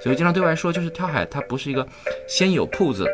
[0.00, 1.86] 所以经常对外说，就是跳海它不是一个
[2.26, 3.06] 先有铺子。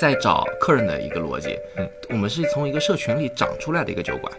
[0.00, 4.32] 再找客人的一个逻辑，嗯，我们是从一个社群里长出来的一个酒馆，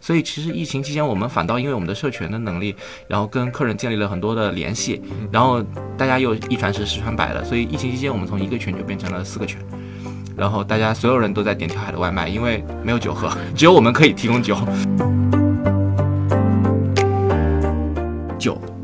[0.00, 2.74] 所以其实疫情期间，我们反倒因为我们的社群的能力，
[3.06, 5.00] 然后跟客人建立了很多的联系，
[5.30, 5.62] 然后
[5.96, 9.56] 大家又一传十，十传百的，所以疫情期间我们从一个群就变成了四个群，
[10.36, 14.56] 然后大家所有人都在点跳海的外卖，因为没有酒喝，只有我们可以提供酒。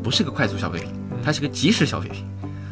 [0.05, 0.89] 不是个快速消费品，
[1.23, 2.23] 它是个即时消费品。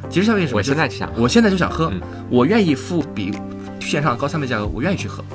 [0.08, 0.60] 即时消费品什么？
[0.60, 3.32] 我现在就想，我现在就想喝，嗯我愿意付比
[3.80, 5.26] 线上高三倍价格，我愿意去喝。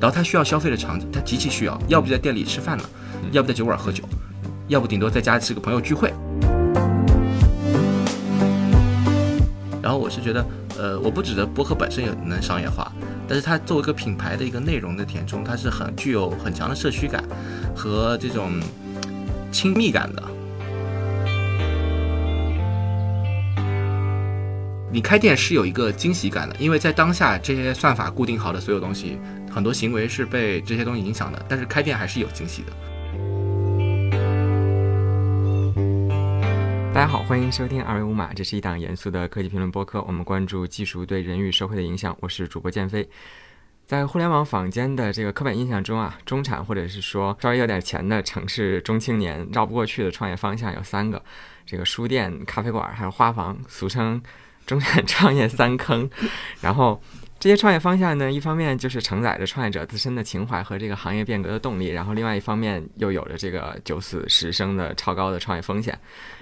[0.00, 2.84] 然后它需要消费的场景，它极其需要，要不就在店里吃饭呢，
[3.32, 4.02] 要不在酒馆喝酒，
[4.66, 6.10] 要不顶多在家是个朋友聚会。
[9.82, 10.46] 然后我是觉得，
[10.78, 12.90] 呃，我不指着博客本身也能商业化，
[13.28, 17.22] 但是它作为一个品牌的一个内容的填充，它是很具有很强的社区感
[17.76, 18.52] 和这种
[19.50, 20.22] 亲密感的。
[24.94, 29.18] 你开店是有一个惊喜感的，因为在当下这些算法固定好的所有东西，
[29.50, 32.72] 很多行为是被这些东西影响的，但是开店还是有惊喜的。
[36.92, 42.14] 大家好，欢迎收听二维码，这是一档严肃的科技评论播客，我们关注技术对人与社会的影响。
[42.20, 43.08] 我是主播建飞。
[43.86, 51.22] 在互联网坊间的这个刻板印象中啊，中产或者是说稍微有点钱的城市中青年绕不过去的创业方向有三个：
[51.64, 54.22] 这个书店、咖啡馆还有花房，俗称
[54.66, 56.08] 中年创业三坑。
[56.60, 57.00] 然后
[57.42, 65.98] 这些创业方向呢，一方面就是承载着创业者自身的情怀和这个行业变革的动力，然后另外一方面又有着这个九死十生的超高的创业风险。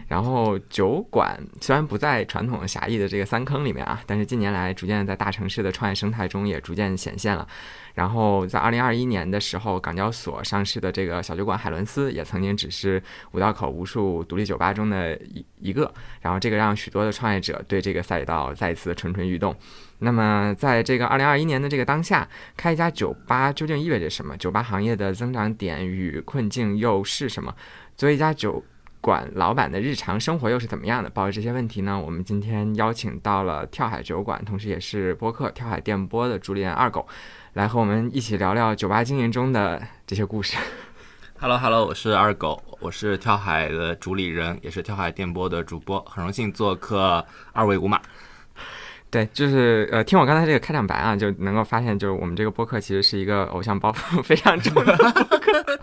[0.09, 7.49] 然后酒馆虽然不在传统狭义的这个三坑里面啊，但是近年来逐渐在大城市的创业生态中也逐渐显现了。
[7.95, 15.91] 然后在二零二一年的时候，港交所上市的这个小酒馆海伦斯也曾经只是五道口无数独立酒吧中的一一个。
[16.21, 19.57] 然后这个让许多的创业者对这个赛道再一次蠢蠢欲动。
[20.01, 24.37] 那么在这个二零二一年的这个当下，开一家酒吧究竟意味着什么？
[24.37, 27.55] 酒吧行业的增长点与困境又是什么？
[27.97, 28.65] 作为一家酒
[29.01, 31.09] 馆老板的日常生活又是怎么样的？
[31.11, 37.07] 抱着这些问题呢，我们今天邀请到了跳海酒馆，同时也是播客跳海电波的主理人二狗，
[37.53, 40.57] 来和我们一起聊聊酒吧经营中的这些故事。
[41.39, 48.01] Hello Hello，我是二狗，我是跳海的主理人，也是跳海电波的主播，很荣幸做客二位五码。
[49.11, 55.81] 对，就是呃，听我刚才这个开场白啊，就能够发现，就是我们这个播客其实是一个偶像包袱 非常重的播客。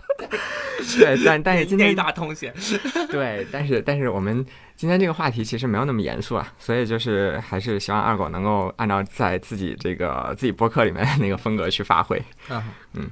[0.98, 2.54] 对，但但是今天一大通险。
[3.10, 4.44] 对，但是但是我们
[4.76, 12.20] 今天这个话题其实没有那么严肃啊，所以就是还是希望二狗能够按照在自己这个自己播客里面的那个风格去发挥。
[12.94, 13.10] 嗯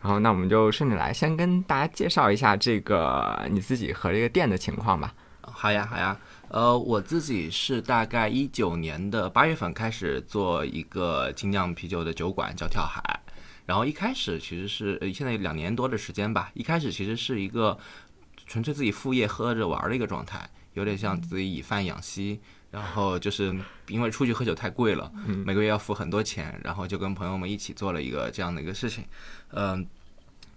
[0.00, 5.12] 然后那我们就顺着来，先跟大家介绍一下这个你自己和这个店的情况吧。
[5.42, 6.16] 好呀，好呀。
[6.48, 13.20] 呃，我自己是大概一九年的八月份开始做一个精酿啤酒的酒馆，叫跳海。
[13.66, 16.50] 然后一开始其实是呃现在两年多的时间吧。
[16.54, 17.78] 一开始其实是一个
[18.46, 22.40] 纯粹自己副业喝着玩儿的一个状态，有点像自己以饭养息。
[22.70, 23.54] 然后就是
[23.86, 25.10] 因为出去喝酒太贵了，
[25.46, 29.04] 每个月要付很多钱，然后就跟朋友们一起做了一个这样的一个事情，
[29.52, 29.86] 嗯、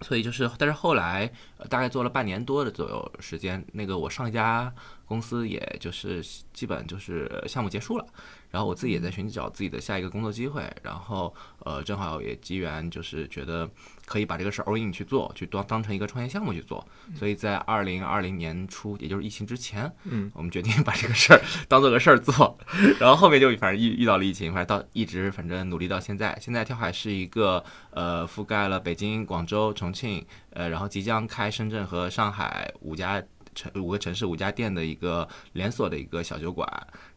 [0.02, 4.70] 所以就是，但是后来、呃大概做了半年多的左右时间，那个我上一家
[5.06, 8.06] 公司也就是基本就是项目结束了，
[8.50, 13.68] 然后我自己也在寻找自己的下一个工作机会，然后呃正好也机缘就是觉得
[14.06, 22.58] 可以把这个事儿 all in 去做，去当当成一个创业项目去做，所以在二零二零年初，也就是疫情之前，嗯，我们决定 把这个事儿当做个事儿做，
[22.98, 33.22] 然后后面就反正遇遇到了疫情，反正到一直反正努力到现在，现在跳海是一个呃覆盖了北京、广州、重庆，呃，然后即将开深圳和上海五家
[33.54, 36.66] 城五个城市五家店的一个连锁的一个小酒馆。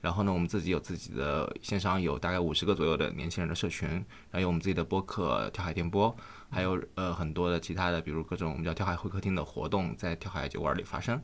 [0.01, 6.15] 然后呢，我们自己有自己的线上有大概五十个左右的年轻人的社群，然后有我们自己的播客跳海电波，
[6.49, 11.21] 还有呃很多的其他的，比如各种我们叫跳海会客厅的活动在跳海酒馆里发生。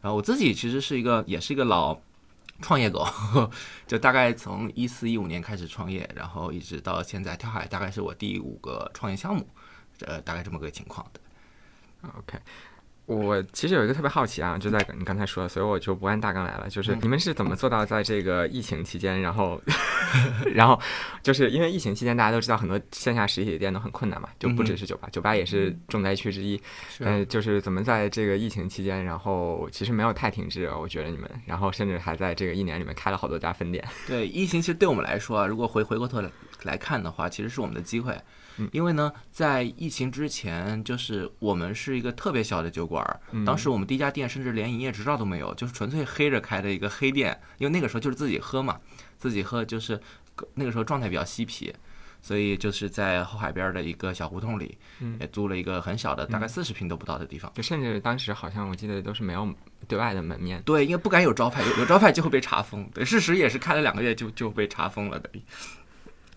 [0.00, 2.00] 然后我自己其实是一个也是一个老
[2.60, 3.06] 创业狗，
[3.86, 9.46] 就大概从一四一五年开始创业，然后一直到现在，跳海大概是我第五个创业项目，
[10.00, 11.20] 呃，大概这么个情况的。
[12.18, 12.38] OK，
[13.06, 16.68] 我其实有一个特别好奇啊，就在你刚才说，所以我就不按大纲来了。
[16.68, 19.60] 就是你们是怎么做到在这个疫情期间，然后，
[20.54, 20.80] 然后
[21.22, 26.60] 就是因为疫情期间大家都知道很多线下实体店都很困难嘛，就不只是酒吧，酒吧也是重灾区之一。
[27.00, 33.84] 嗯，就是怎么在这个疫情期间，然后其实没有太停滞，我觉得你们，然后甚至还在这个一年里面开了好多家分店。
[34.06, 36.30] 对，疫情其实对我们来说啊，如果回回过头来
[36.62, 38.16] 来看的话，其实是我们的机会。
[38.72, 48.78] 因为呢，在疫情之前，就是我们是一个特别小的酒馆儿，当时我们第一家店甚至连营业执照都没有，就是纯粹黑着开的一个黑店，因为那个时候就是自己喝嘛，
[49.18, 50.00] 自己喝就是
[50.54, 51.72] 那个时候状态比较嬉皮。
[52.24, 54.78] 所以就是在后海边的一个小胡同里，
[55.18, 57.50] 也租了一个很小的，大概四十平都不到的地方。
[57.52, 59.52] 就甚至当时好像我记得都是没有
[59.88, 60.62] 对外的门面。
[60.62, 62.88] 对，因为不敢有招牌，有有招牌就会被查封。
[62.94, 65.28] 对，事实也是开了两个月就就被查封了的。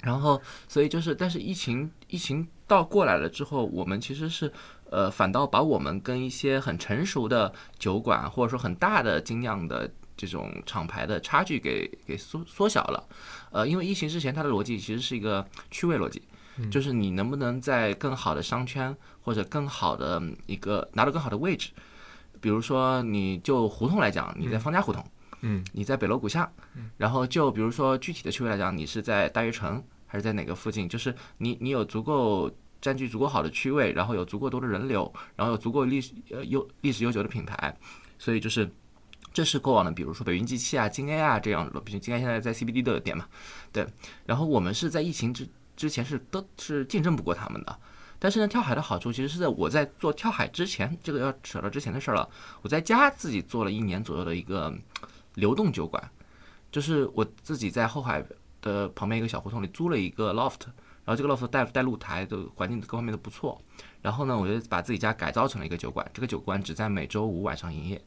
[0.06, 4.52] 然后，所以就是，但是疫情疫情到过来了之后，我们其实是
[4.90, 9.92] 呃，反倒把我们跟一些很成熟的酒馆或者说很大的精酿的。
[10.18, 13.06] 这种厂牌的差距给给缩缩小了，
[13.52, 16.22] 呃，因为疫情之前它的逻辑其实是一个区位逻辑，
[16.72, 21.72] 就是你能不能在更好的商圈或者更好的一个拿到更好的位置，
[22.40, 25.06] 比如说你就胡同来讲，你在方家胡同，
[25.42, 26.50] 嗯，你在北锣鼓巷，
[26.96, 37.78] 然后就比如说具体的区位来讲，你是在大悦城还是在哪个附近，就是你你有足够占据足够好的区位，然后有足够多的人流，然后有足够历史呃悠历史悠久的品牌，
[38.20, 38.70] 所以就是。
[39.34, 43.28] 这是过往的，比如说北云机器啊、金 A 啊这样的，毕竟金 A 现在在 CBD 都有店嘛，
[43.74, 43.86] 对。
[44.26, 47.80] 然后我们是在疫情之之前是都是竞争不过他们的。
[48.18, 52.30] 但是呢，跳海的好处其实是在我在做跳海之前，这个要扯到之前的事儿了。
[52.62, 54.74] 我在家自己做了一年左右的一个
[55.34, 56.02] 流动酒馆，
[56.72, 58.26] 就是我自己在后海
[58.66, 60.66] 的旁边一个小胡同里租了一个 loft，
[61.06, 63.62] 然后这个 loft 带带露台的环境各方面都不错。
[64.02, 68.02] 然后呢，我就把自己家改造成了一个酒馆，这个酒馆只在每周五晚上营业。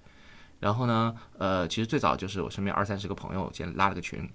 [0.60, 4.28] 然后呢，呃，其实最早就是我身边二三十个朋友先拉了个群，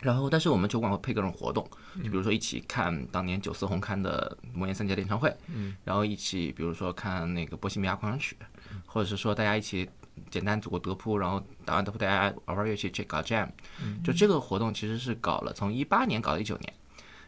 [0.00, 8.34] 然后但是我们酒馆会配各种活动，就比如说一起看当年九四红刊的魔岩三杰的演唱会，嗯，然后一起比如说看那个波西米亚狂想曲，
[8.86, 9.86] 或者是说大家一起
[10.32, 13.48] 简单组个德扑，然后打完德扑大家玩玩乐器去搞 jam，
[14.02, 16.74] 就这个活动其实是搞了从一八年搞到一九年，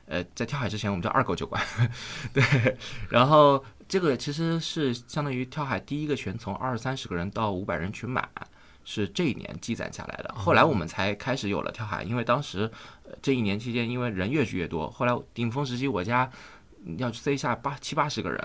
[0.07, 1.63] 呃，在跳海之前我们叫二狗酒馆，
[2.35, 2.77] 对，
[3.09, 3.65] 然后。
[3.87, 8.27] 这个其实是相当于跳海第一个群，从二三十个人到五百人群满，
[8.83, 10.35] 是这一年积攒下来的。
[10.35, 12.69] 后来我们才开始有了跳海，因为当时
[13.21, 16.29] 这一年期间，因为人越聚越多，后来顶峰时期我家
[16.97, 18.43] 要塞下八七八十个人，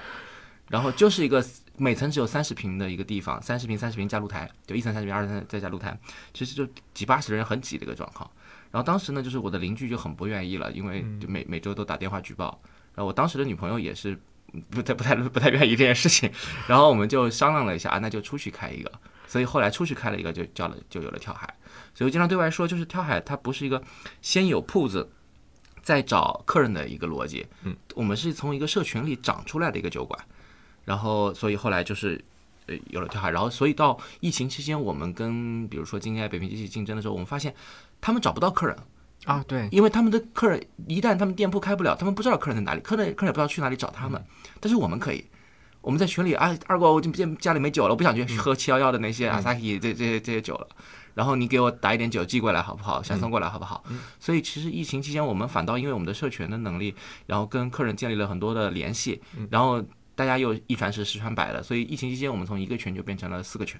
[0.68, 1.42] 然后就是一个
[1.80, 5.98] 每层只有三十平的一个地方，三十平三十平加露台，就一层三十平，二层再加露台，
[6.34, 8.30] 其实就几八十人很挤的一个状况。
[8.70, 12.62] 然后当时呢，就是我的邻居就很不愿意了，因为就每每周都打电话举报，
[12.94, 14.20] 然后我当时的女朋友也是。
[14.72, 16.28] 不太不太不太愿意这件事情，
[16.66, 18.92] 然后我们就商量了一下啊，那就出去开一个。
[19.28, 21.46] 所以后来出去开了一个，就叫了就有了跳海。
[21.94, 23.80] 所以我经常对外说，就是跳海它不是一个
[24.24, 25.08] 先有铺子
[25.84, 27.46] 再找客人的一个逻辑。
[27.62, 30.20] 嗯，我们是从一个社群里长出来的一个酒馆。
[30.90, 32.20] 然后所以后来就是
[32.66, 33.30] 呃有了跳海。
[33.30, 37.54] 然后所以到疫情期间，我们跟比如说今天北平机器竞争的时候，我们发现
[38.02, 38.76] 他们找不到客人。
[39.26, 44.20] 啊，对，因为他们的客人一旦他们店铺开不了，他们不知道客人在哪里，客人客人也不知道去哪里找他们。
[44.62, 45.24] 但是我们可以，
[45.82, 50.68] 我们在群里啊，二哥，我今天家里没酒了，我不想去喝七幺幺的那些阿萨奇这这些这些酒了。
[51.16, 53.04] 然后你给我打一点酒寄过来好不好？
[53.04, 53.84] 闪送过来好不好？
[54.22, 56.96] 所以其实疫情期间，我们反倒因为我们的社群的能力，
[57.26, 59.22] 然后跟客人建立了很多的联系，
[59.52, 59.84] 然后
[60.20, 63.80] 大家又一传十，十传百了，所以疫情期间我们从一个群就变成了四个群。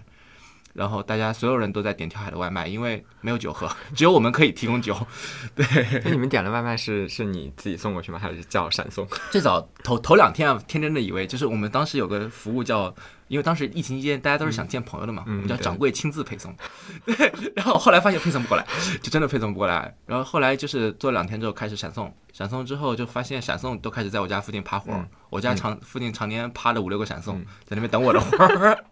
[0.74, 4.96] 然后大家所有人都在点跳海的外卖，因为没有酒喝， 只有我们可以提供酒。
[5.56, 5.66] 对，
[6.04, 8.20] 那你们点的外卖是是你自己送过去吗？
[8.20, 9.08] 还是叫闪送？
[9.32, 12.94] 最早头头两天啊，天真的以为就是我们当时有个服务叫，
[13.28, 16.56] 因为当时疫情期间大家都是想见朋友的嘛，我们叫掌柜亲自配送。
[17.06, 18.66] 对，然后后来发现配送不过来，
[19.02, 19.94] 就真的配送不过来。
[20.06, 28.86] 然后后来就是做两天之后开始闪送，闪送之后就发现闪送都开始在我家附近趴活儿，我家常附近常年趴着五六个闪送在那边等我的活儿。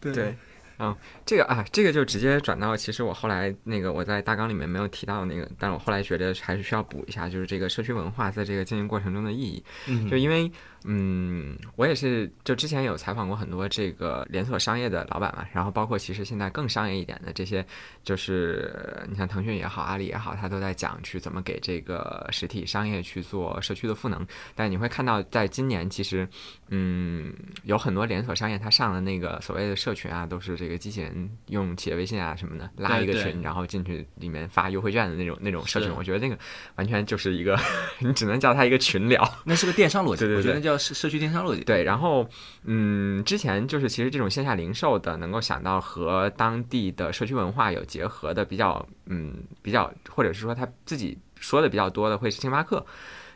[0.00, 0.36] 对。
[0.82, 9.64] 嗯，这个啊，这个就直接转到，其实我后来那个我在大纲里面没有提到那个，但是我后来觉得还是需要补一下，就是这个社区文化在这个经营过程中的意义，
[10.10, 10.50] 就因为。
[10.84, 17.64] 嗯，我也是，就之前有采访过很多这个连锁商业的老板嘛，然后包括其实现在更商业一点的这些，
[18.02, 18.74] 就是
[19.08, 24.26] 你像腾讯也好，阿里也好，他都在讲去怎么给这个实体商业去做社区的赋能。
[24.56, 26.28] 但你会看到，在今年其实，
[26.70, 35.92] 嗯，有很多连锁商业他上了那个所谓的社群啊，都是这个机器人用企业微信啊什么的拉一个群，然后进去里面发优惠券的那种那种社群。
[35.94, 36.36] 我觉得那个
[36.74, 37.56] 完全就是一个，
[38.00, 40.24] 你只能叫它一个群聊，那是个电商逻辑。
[40.24, 40.71] 我觉得叫。
[40.78, 42.26] 社社区电商逻辑对，然后
[42.64, 52.84] 嗯，之前就是其实这种线下零售的，能够想到和当地的社区文化有结合的比较嗯比较，或者是说他自己说的比较多的会是星巴克，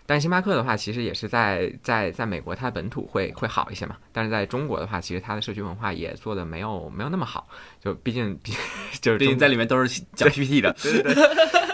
[0.07, 7.47] 但星巴克的话其实也是在在在美国它本土会会好一些嘛，但是在中国的话，其实它的社区文化也做的没有没有那么好，
[7.81, 8.39] 就毕竟
[9.03, 11.27] 就是毕竟在里面都是讲 PPT 的，对对对。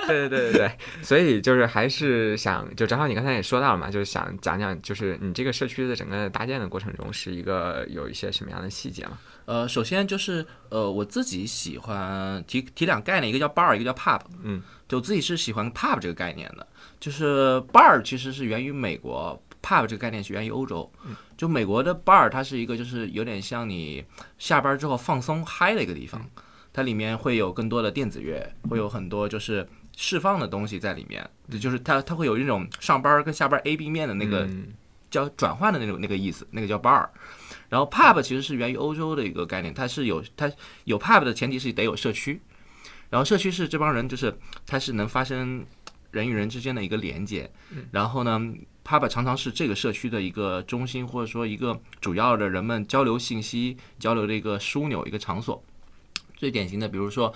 [0.04, 0.70] 对对对
[1.00, 9.16] 所以就是还是想，就正好你刚才也说到了嘛，就是想讲讲，就是你这个社区的整个搭建的过程中是一个有一些什么样的细节嘛？
[9.44, 14.20] 呃，首先就是呃，我自己喜欢提提两概念，一个叫 bar，一个叫 pub。
[14.42, 16.66] 嗯，就我自己是喜欢 pub 这个概念的，
[17.02, 20.88] 就是 bar 其实是源于美国，pub 这个概念是源于欧洲。
[21.36, 24.04] 就美国的 bar 它是一个就是有点像你
[24.38, 26.24] 下班之后放松嗨的一个地方，
[26.72, 29.66] 它里面会有更多的电子乐，会有很多就是
[29.96, 31.28] 释放的东西在里面，
[31.60, 34.68] 就是它它会有一种上班跟下班 A B 面的那个嗯
[35.10, 37.08] 叫转换的那种那个意思，那个叫 bar。
[37.68, 40.48] 然后 pub 其实是源于欧洲的一个概念，它是有它
[40.84, 42.40] 有 pub 的前提是得有社区，
[43.10, 45.66] 然后社区是这帮人就是它是能发生
[46.12, 47.50] 人与人之间的一个连接，
[47.90, 48.40] 然后呢
[48.84, 55.60] ，pub 常常是这个社区的一个中心，或者说一个主要的人们交流信息、交流的一个枢纽、一个场所。
[56.36, 57.32] 最典型的，比如说，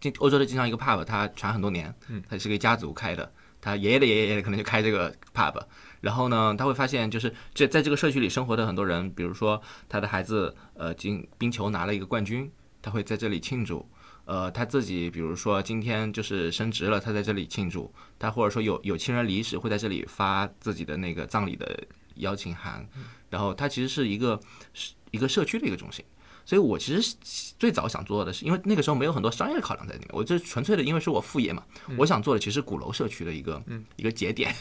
[0.00, 1.92] 经欧洲的经常一个 pub，它传很多年，
[2.28, 5.60] 它是个家族开的，他爷爷的爷爷爷可能就开这个 pub，
[6.00, 12.48] 然后呢，他会发现就是这在这个社区里生活的很多人，比如说他的孩子呃进冰球拿了一个冠军，
[12.80, 13.86] 他会在这里庆祝。
[14.24, 17.92] 呃，他自己比如说今天就是升职了，他在这里庆祝。
[18.18, 21.78] 他或者说有有亲人离世，会在这里发自己的那个葬礼的
[22.16, 22.88] 邀请函。
[23.30, 24.40] 然后它其实是一个
[24.72, 26.04] 是一个社区的一个中心。
[26.46, 27.16] 所以我其实
[27.58, 31.64] 最早想做的是，因为那个时候没有很多商业考量在里面，我这纯粹的因为是我副业嘛，
[31.96, 33.62] 我想做的其实鼓楼社区的一个、
[33.96, 34.54] 一个节点，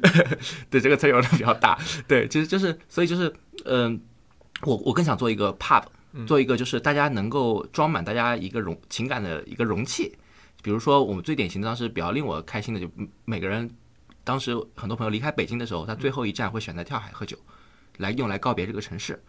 [0.68, 3.34] 对这个词用的比较大，对，其实就是所以就是
[3.64, 3.98] 嗯、
[4.64, 5.82] 我我更想做一个 pub，
[6.26, 10.16] 做一个就是大家能够装满大家一个容情感的一个容器，
[10.62, 12.90] 比如说我们最典型的当时比较令我开心的就
[13.24, 13.70] 每个人。
[14.26, 17.36] 当时很多朋友离开北京的时候，他最后一站会选择跳海喝酒，
[17.98, 19.22] 来用来告别这个城市，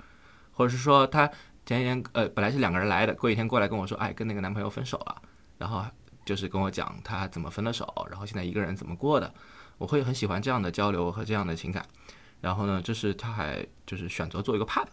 [0.53, 1.27] 或者是说他
[1.65, 5.21] 前几天呃本来是两个人来的，过几天过来跟我说，哎，跟那个男朋友分手了，
[5.57, 5.83] 然后
[6.23, 9.33] 就是跟我讲他怎么分的手，然后现在一个人怎么过的，
[9.77, 11.85] 我会很喜欢这样的交流和这样的情感。
[12.39, 14.87] 然后呢，这是他还就是选择做一个 pub，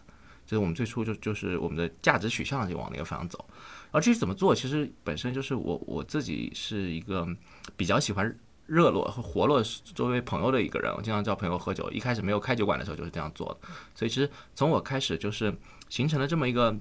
[0.53, 3.43] 这是我们最初就就是我们的价值取向就往那个方向走。
[3.85, 7.27] 然后至于怎么做，其实本身就是我我自己是一个
[7.75, 9.63] 比较喜欢热络和活络
[9.95, 11.89] 周围朋友的一个人，我经常叫朋友喝酒。
[11.89, 15.51] 一开始没有开酒馆的时候就是这样做的，所以其实从我开始就是
[15.89, 16.75] 形成了这么一个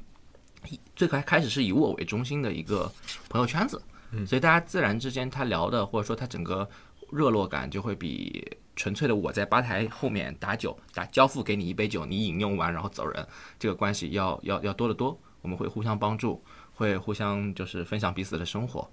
[0.95, 2.93] 最开开始是以我为中心的一个
[3.31, 3.81] 朋友圈子，
[4.27, 6.69] 所以大家自然之间他聊的或者说他整个
[7.13, 13.27] 热络感就会比纯粹的我在吧台后面打酒打交付给你一杯酒，你饮用完然后走人，
[13.59, 15.19] 这个关系要要要多得多。
[15.43, 16.43] 我们会互相帮助，
[16.75, 18.89] 会互相就是分享彼此的生活。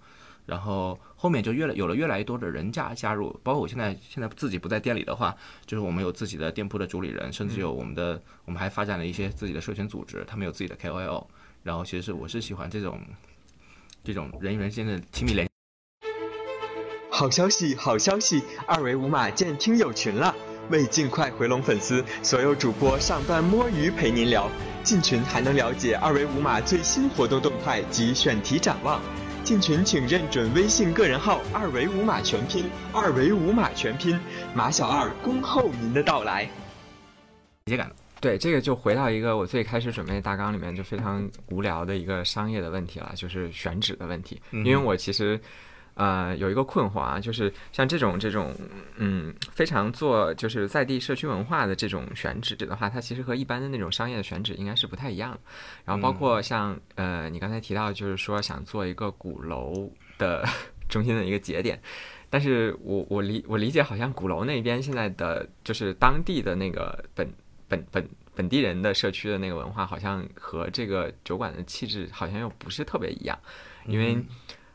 [0.45, 5.35] 然后后面就越来有了越来越多的人加加入，包括我现在现在自己不在店里的话，
[5.67, 11.27] 就是我们有自己的店铺的主理人，甚至有我们的我们还发展了一些自己的社群组织，他们有自己的 KOL。
[11.61, 12.99] 然后其实我是喜欢这种
[14.03, 15.48] 这种人与人之间的亲密联。
[17.19, 18.41] 好消息，好消息！
[18.65, 20.33] 二维码建听友群了。
[20.69, 24.49] 为尽快回笼粉丝，所有主播上班摸鱼陪您聊。
[24.83, 29.01] 进群还能了解二维码最新活动动态及选题展望。
[29.43, 34.17] 进群请认准微信个人号“二维码全拼”，二维码全拼，
[34.55, 36.43] 马小二恭候您的到来。
[37.65, 37.95] 理解感的。
[38.21, 44.41] 对，这个就回到一个我最开始准备大纲里面就非常无聊的一个商业的问题了，就是选址的问题。
[44.51, 45.39] 因为我其实
[45.99, 48.55] 呃有一个困惑啊，就是像这种这种
[48.95, 55.39] 嗯非常做就是在地社区文化的这种选址的话，它其实和一般的那种商业的选址应该是不太一样的。
[55.83, 60.47] 然后包括像呃你刚才提到，就是说想做一个鼓楼的
[60.87, 61.77] 中心的一个节点。
[62.29, 67.27] 但是我我理我理解，好像鼓楼那边现在的就是当地的那个本
[67.67, 73.37] 本本本地人的社区的那个文化，好像和这个酒馆的气质好像又不是特别一样，
[73.87, 74.15] 因为、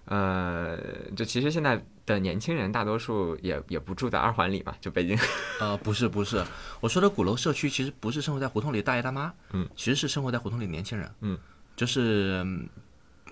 [0.06, 0.76] 呃，
[1.16, 5.18] 就其实现在的年轻人大多数也也不住在二环里嘛，就北京。
[5.60, 6.44] 呃，不是不是，
[6.80, 11.38] 我说的鼓楼社区其实不是生活在胡同里的大爷大妈，嗯，其实是生活在胡同里的年轻人，嗯，
[11.76, 12.68] 就是嗯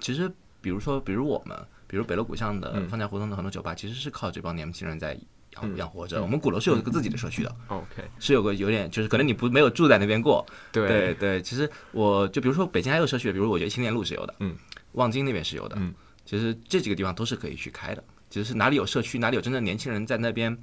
[0.00, 2.88] 其实比如说，比如我们，比如北锣鼓巷的嗯。
[2.88, 5.12] 方家胡同的很多酒吧，其实是靠这帮年轻人在
[5.56, 6.22] 养嗯养活着。
[6.22, 10.88] 我们鼓楼是有一个自己的社区的，OK，是有个有点就是可能你不没有住在那边过，对。
[10.88, 14.56] 对对，其实我就比如说北京还有社区，比如我觉得青年路是有的，嗯，
[14.92, 15.92] 望京那边是有的，嗯，
[16.24, 20.56] 其实这几个地方都是可以去开的，只是哪里有社区，哪里有真正年轻人在那边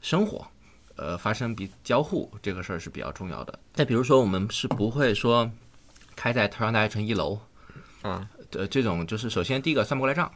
[0.00, 0.46] 生活，
[0.96, 3.58] 呃，发生比交互这个事儿是比较重要的。
[3.74, 5.50] 再比如说，我们是不会说
[6.14, 7.38] 开在朝阳大悦城一楼，
[8.02, 10.30] 啊，呃，这种就是首先第一个算不过来账，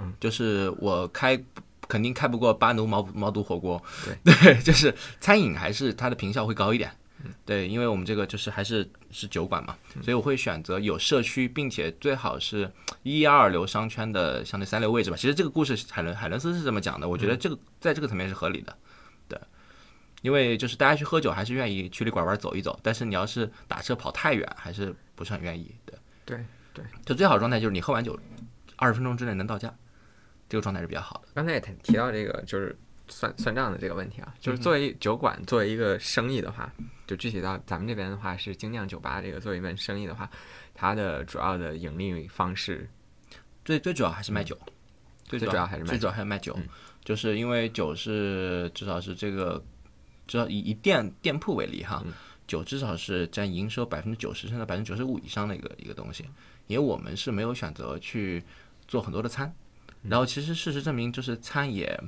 [0.00, 1.42] 嗯，就是我开
[1.88, 4.34] 肯定开不过巴奴毛毛肚火锅，对。
[4.54, 6.90] 对，就是餐饮还是它的坪效会高一点，
[7.44, 12.70] 对，因为我们这个就是还是是酒馆嘛，所以我会选择有社区，并且最好是
[13.02, 15.16] 一二流商圈的相对三流位置吧。
[15.16, 18.76] 其实这个故事海伦海伦斯是这么讲的，我觉得这个在这个层面是合理的，
[19.26, 19.40] 对，
[20.22, 28.18] 因为就是大家去喝酒还是愿意曲里拐弯走一走，但是你要是打车跑太远，还是不是很愿意，对，对对，就最好的状态就是你喝完酒
[28.76, 29.74] 二十分钟之内能到家，
[30.48, 31.28] 这个状态是比较好的。
[31.34, 36.72] 刚才也提提到这个就是算算账的这个问题啊，就是作为酒馆作为一个生意的话，
[37.06, 40.30] 就具体到咱们这边的话是精酿酒吧这个作为一门生意的话，
[40.74, 42.88] 它的主要的盈利方式
[43.64, 44.58] 最最主要还是卖酒，
[45.24, 46.68] 最最主要还是卖最主要还是卖酒，嗯。
[47.04, 49.62] 就是因为酒是至少是这个，
[50.26, 52.12] 至少以以店店铺为例哈，嗯
[52.46, 56.24] 酒至少是占营收百分之九十甚至百分之九十五以上的一个一个东西，
[56.66, 58.42] 因为我们是没有选择去
[58.86, 59.54] 做很多的餐，嗯
[60.02, 61.98] 然后其实事实证明就是餐也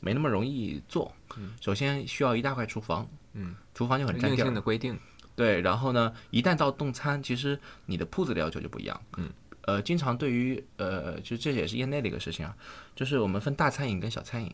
[0.00, 1.12] 没那么容易做，
[1.60, 4.98] 首先需要一大块厨房，嗯，厨房就很占硬地儿性的规定，
[5.34, 9.00] 对，然后呢，一旦到动餐，其实你的铺子的要求就不一样。
[9.16, 9.30] 嗯，
[9.62, 12.56] 呃，经常对于呃，就这也是业内的一个事情啊，
[12.94, 14.52] 就是我们分大餐饮跟小餐饮。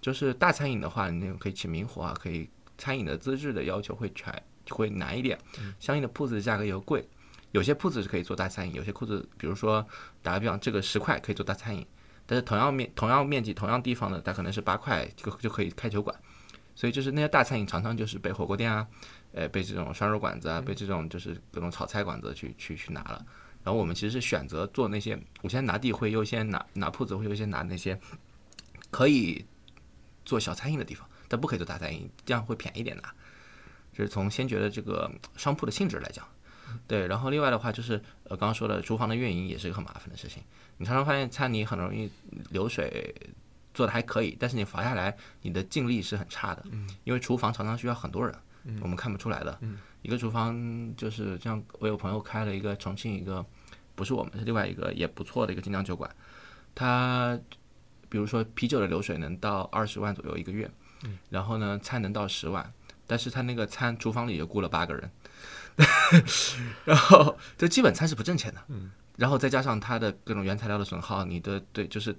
[0.00, 5.38] 就是大餐饮的话，你那种可以起明火啊，可以餐饮的资质的要求会全会难一点，
[5.78, 7.08] 相应的铺子的价格也会贵。
[7.52, 9.86] 有些铺子是可以做大餐饮，有些铺子，比如说
[10.20, 11.86] 打个比方，这个十块可以做大餐饮，
[12.32, 16.18] 但是同样面同样面积同样地方的，它可能是八块就就可以开酒馆。
[16.74, 18.88] 所以就是那些大餐饮常常就是被火锅店啊，
[19.34, 23.22] 呃，被这种涮肉馆子啊，被这种就是各种炒菜馆子去去去拿了。
[23.62, 28.00] 然后我们其实是选择做那些，我现在拿地会优先拿拿铺子会优先拿那些
[28.90, 29.44] 可以
[30.24, 33.14] 做小餐饮的地方，但不可以做大餐饮，这样会便宜点拿。
[33.92, 36.26] 这是从先决的这个商铺的性质来讲，
[36.86, 37.06] 对。
[37.06, 40.42] 然后另外的话就是呃刚刚说的厨房的运营也是一个很麻烦的事情。
[40.78, 42.10] 你常常发现餐你很容易
[42.50, 43.14] 流水
[43.72, 46.62] 做的还可以，但是你罚下来你的净利是很差的，
[47.04, 48.34] 因为厨房常常需要很多人，
[48.80, 49.58] 我们看不出来的。
[50.02, 53.44] 一个厨房就是这样，我有朋友开了一个重庆一个，
[53.94, 56.10] 不是我们是另外一个也不错的一个精酿酒馆，
[56.74, 57.38] 他
[58.08, 60.68] 比如说啤酒的流水能到二十万左右一个月，
[61.30, 62.72] 然后呢餐能到十万，
[63.06, 65.10] 但是他那个餐厨房里就雇了八个人，
[66.84, 68.60] 然后这基本餐是不挣钱的，
[69.16, 72.14] 然后再加上它的各种原材料的损耗，你的对就是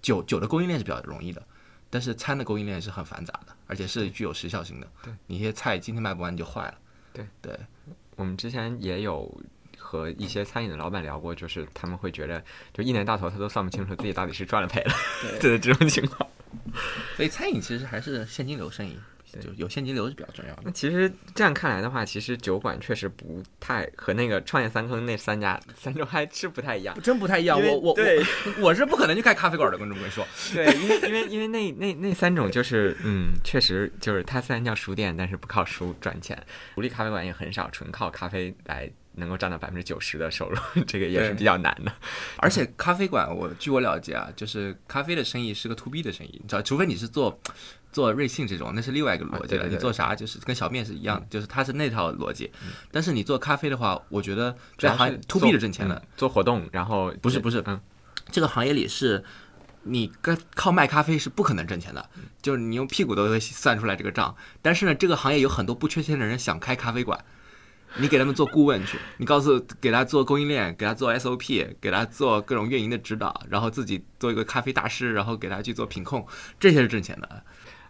[0.00, 1.42] 酒酒的供应链是比较容易的，
[1.90, 5.12] 但是餐的供应链是很繁杂的，而且是具有时效性的，对。
[5.26, 6.78] 你一些菜今天卖不完你就坏了，
[7.12, 7.26] 对。
[7.40, 7.58] 对。
[8.16, 9.30] 我们之前也有
[9.78, 14.94] 和一些餐饮的老板聊过，就是他们会觉得，就一年到头他都算不清楚自己到底是赚了赔了，
[15.40, 15.58] 对。
[15.60, 16.28] 这种情况。
[17.16, 18.98] 所以餐饮其实还是现金流生意，
[19.40, 20.62] 就有现金流是比较重要的。
[20.64, 26.96] 那其实这样看来的话，其实酒馆确实不太和那个创业三坑那三家三种还是不太一样。
[27.02, 30.26] 真不太一样，我我对我我是不可能去开咖啡馆的，观众跟你说。
[30.52, 36.40] 对，因为因为因为那那那三种就是，嗯，确实就是它虽然叫书店，但是不靠书赚钱，
[36.74, 41.92] 独立咖啡馆也很少，纯靠咖啡来能够占到百分之九十的收入，这个也是比较难的。
[42.38, 47.40] 而且咖啡馆，我据我了解啊，就是咖啡的生意是个 to B 的生意，你知道，除非你是做
[47.96, 49.38] 做瑞幸这种，那是另外一个逻辑了。
[49.38, 52.52] 啊对对对你做啥就是跟小面是一样，就是它是那套逻辑。
[52.92, 57.80] 但是你做咖啡的话，我觉得这行业 to 做 B 的挣钱的嗯，做活动，然后不是不是嗯，
[58.30, 59.24] 这个行业里是，
[59.84, 62.10] 你跟靠卖咖啡是不可能挣钱的，
[62.42, 64.36] 就是你用屁股都会算出来这个账。
[64.60, 67.18] 但是呢，这个行业有很多不缺钱的人想开咖啡馆，
[67.96, 76.26] 你给他们做顾问去，你告诉给他做供应链，给他做 SOP，给他做各种运营的指导，然后自己做一个咖啡大师，然后给他去做品控，
[76.60, 77.42] 这些是挣钱的。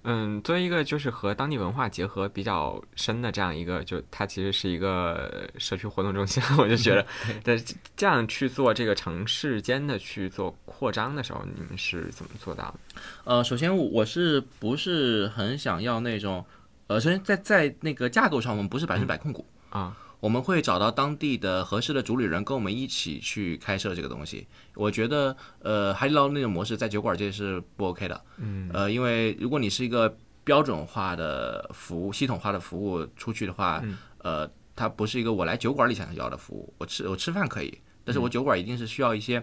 [0.08, 7.04] 嗯，作为一个就是和当地文化结合比较深的这样一个，就它其实是一个社区活动中心， 我就觉得，
[7.42, 7.60] 但
[7.96, 13.00] 这样去做这个城市间的去做扩张的时候，你们是怎么做到的？
[13.24, 16.46] 呃，首先我我是不是很想要那种，
[16.86, 19.44] 呃，首先在在那个架构上，我们不是百分之百控股。
[19.70, 19.94] 啊，
[20.26, 24.44] 我们会找到当地的合适的主理人，跟我们一起去开设这个东西。
[24.74, 28.20] 我觉得，呃，海底捞那种模式在酒馆界是不 OK 的。
[28.38, 33.80] 嗯，呃，因为如果你是一个标准化的服务、系统化的服务出去的话，
[34.18, 36.74] 呃，它不是一个我来酒馆里想要的服务。
[36.78, 39.40] 我吃我吃饭可以，但是我酒馆一定是需要一些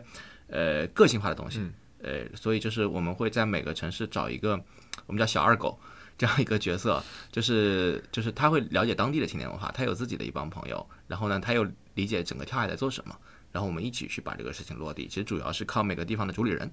[0.48, 1.62] 呃个性化的东西。
[2.00, 4.62] 呃，所以就是我们会在每个城市找一个
[5.06, 5.80] 我们叫小二狗
[6.24, 13.14] 这样一个角色，就是就是他会了解当地的青年文化，他有自己的一帮朋友，然后呢，他又理解整个跳海在做什么，
[13.52, 15.06] 然后我们一起去把这个事情落地。
[15.06, 16.72] 其实主要是靠每个地方的主理人，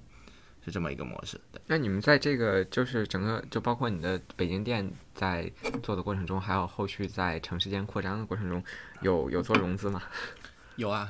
[0.63, 1.37] 是这么一个模式。
[1.51, 1.61] 对。
[1.67, 5.51] 那你们在这个就是整个就包括你的北京店在
[5.83, 8.63] 做的过程中，还有后续在城市间扩张的过程中，
[9.01, 10.01] 有有做融资吗？
[10.77, 11.09] 有啊，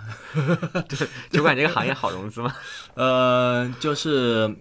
[1.30, 2.52] 酒馆这个行业好融资吗？
[2.96, 4.56] 呃，就是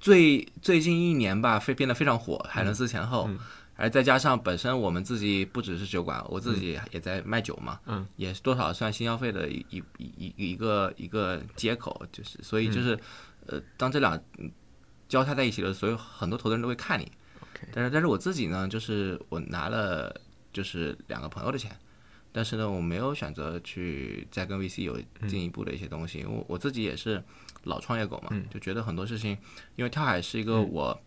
[0.00, 3.28] 最最近一年吧，非变得非常火，海伦斯前后，
[3.76, 12.98] 而再加上本身我们自己不只是酒馆，我自己也在卖酒嘛，嗯，也是多少算新消费的一一一一一个一个接口，就是所以就是，
[13.46, 14.50] 呃，当这俩嗯
[15.08, 17.10] 交叉在一起的，所以很多投资人都会看你。
[17.72, 20.14] 但是但是我自己呢，就是我拿了
[20.52, 21.70] 就是两个朋友的钱，
[22.32, 27.22] 但是呢，我没有选择去再跟 VC 有进一步的一些东西，因为我我自己也是
[27.64, 29.36] 老创业狗嘛，就觉得很多事情，
[29.76, 31.00] 因为跳海是一个我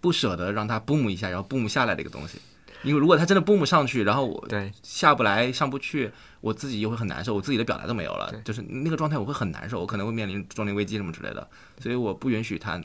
[0.00, 2.38] 不舍得让它 boom 一下，然后 boom 下来的一个东西。
[2.82, 11.48] 因为如果它真的 boom 上去，然后我对，下不来、上不去，我自己又会很难受，我自己的表达都没有了，就是那个状态我会很难受，我可能会面临中年危机什么之类的，
[11.80, 12.80] 所以我不允许它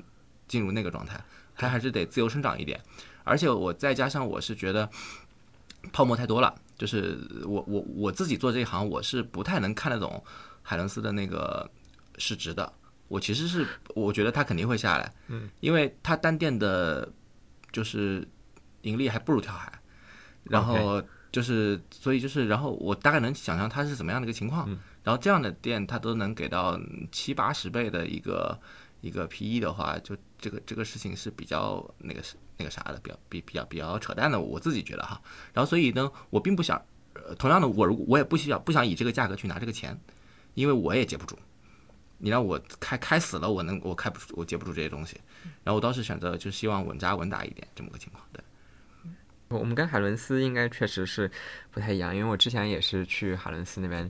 [0.47, 1.23] 进入那个状态，
[1.55, 2.79] 它还是得自由生长一点。
[3.23, 4.89] 而且我再加上我是觉得
[5.91, 10.23] 泡沫太多了，就是我我我自己做这一行，我是不太能看得懂
[10.63, 11.69] 海伦斯的那个
[12.17, 12.71] 市值的。
[13.11, 17.11] 我其实是我觉得它肯定会下来，嗯，因为它单店的，
[17.69, 18.25] 就是
[18.83, 19.69] 盈利还不如跳海，
[20.45, 24.65] 然后就是所以就是然后我大概能想象它是怎么样的一个情况，
[25.03, 26.79] 然后这样的店它都能给到
[27.11, 28.57] 七八十倍的一个
[29.01, 35.21] 一个 PE 的话，就这个这个事情是比较那个是那个啥的，比较比比较比较扯淡的，我自己觉得哈。
[35.51, 36.81] 然后所以呢，我并不想，
[37.15, 39.99] 呃，同样的我如我也不需要不想以这个价格去拿这个钱，
[40.53, 41.37] 因为我也接不住。
[42.21, 45.17] 你让我开开死了，我能我开不出，我接不住这些东西。
[45.63, 48.23] 然后我当时选择就希望稳扎稳打一点这么个情况。
[48.31, 48.43] 对，
[49.49, 51.29] 我我们跟海伦斯应该确实是
[51.71, 54.09] 不太一样，因为我之前也是去海伦斯那边，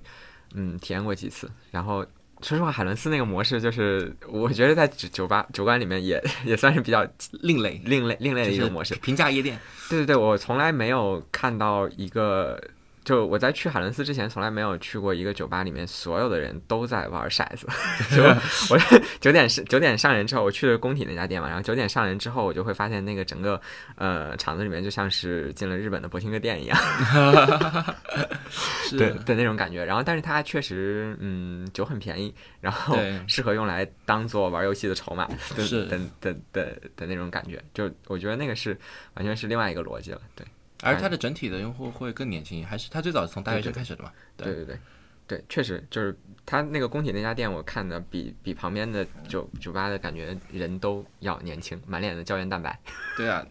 [0.54, 1.50] 嗯，体验过几次。
[1.72, 2.06] 然后
[2.42, 7.08] 说实话，海伦斯那个模式就是，我觉得在酒酒吧酒馆里面也也算是比较
[7.42, 8.94] 另类另类另类的一个模式。
[8.96, 9.60] 平价夜店。
[9.90, 12.62] 对对对，我从来没有看到一个，
[13.04, 17.66] 就我在去海伦斯之前，从来没有去过一个酒吧里面所有的人都在玩骰子。
[18.16, 18.24] 就
[18.70, 18.80] 我
[19.20, 23.60] 九点是九点上人之后，我去了工体那家店嘛，然后九点上人之后，我就会发现那个整个
[23.96, 26.78] 呃场子里面就像是进了日本的博兴哥店一样，
[28.50, 29.84] 是对的那种感觉。
[29.84, 32.96] 然后，但是它确实嗯酒很便宜，然后
[33.28, 37.60] 适合用来当做玩游戏的筹码的是的的的的那种感觉。
[37.74, 38.78] 就我觉得那个是
[39.16, 40.46] 完全是另外一个逻辑了，对。
[40.82, 44.12] 而它的整体的用户会更年轻，还是它最早是从大学生开始的嘛？
[44.38, 44.80] 对对对，
[45.28, 52.78] 对，确实就是它那个工体那家店，我看的比比旁边的酒酒吧的感觉人都要年轻，满脸的胶原蛋白。
[53.16, 53.46] 对啊，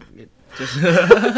[0.57, 0.81] 就是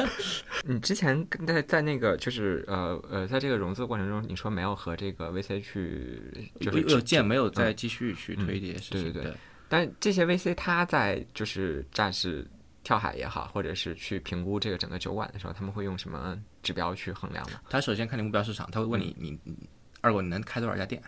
[0.66, 9.04] 你之前在在那个就是呃呃，在这个融资过程中，你说没有和这个 VC 去就是有见没有再继续去推这些事情。
[9.04, 9.34] 对对对
[9.70, 12.46] 但这些 VC 他在就是战士
[12.84, 17.62] 跳海也好，或者是去评估这个整个酒馆的时候，他们会用什么指标去衡量吗？
[17.70, 19.56] 他首先看你目标市场，他会问你你你
[20.02, 21.02] 二狗你能开多少家店？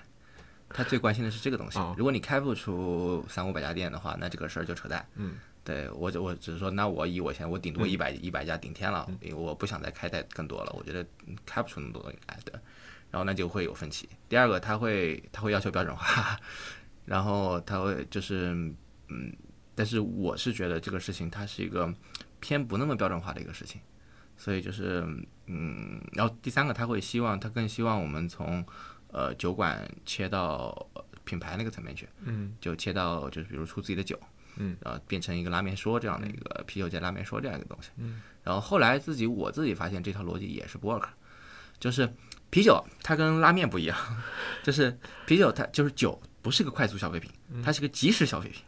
[0.70, 1.94] 他最关心的是这个东西哦。
[1.98, 5.06] 如果你开不出三五百家店的话，那这个事儿就扯淡。
[5.16, 12.60] 嗯，对我只我只是说，那我以我现在我顶多一百一百家顶天了，因为我不想再开再更多了，我觉得嗯开不出那么多来的。
[13.12, 14.10] 然后那就会有分歧。
[14.28, 16.38] 第二个，他会他会要求标准化，
[17.06, 18.52] 然后他会就是
[19.08, 19.32] 嗯，
[19.76, 21.94] 但是我是觉得这个事情它是一个
[22.40, 23.82] 偏不那么标准化的一个事情，
[24.38, 25.06] 所以就是
[25.48, 28.66] 嗯，然后第三个他会希望他更希望我们从
[29.10, 34.20] 呃酒馆切到呃品牌那个层面去，嗯，就切到就是比如出自己的酒，
[34.58, 41.08] 嗯，然后变成一个拉面说这样的一个啤酒加拉面说这样一个东西，嗯，然后后来自己我自己发现这套逻辑也是不 work，
[41.80, 42.12] 就是
[42.50, 43.98] 啤酒它跟拉面不一样，
[44.64, 47.32] 就是啤酒它就是酒不是个快速消费品，
[47.64, 48.62] 它是个即时消费品。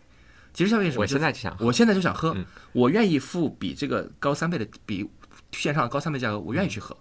[0.58, 1.02] 即时消费什么？
[1.02, 2.44] 我现在就想喝，我现在就想喝，嗯
[2.74, 5.08] 我愿意付比这个高三倍的比
[5.52, 6.98] 线上高三倍价格，我愿意去喝。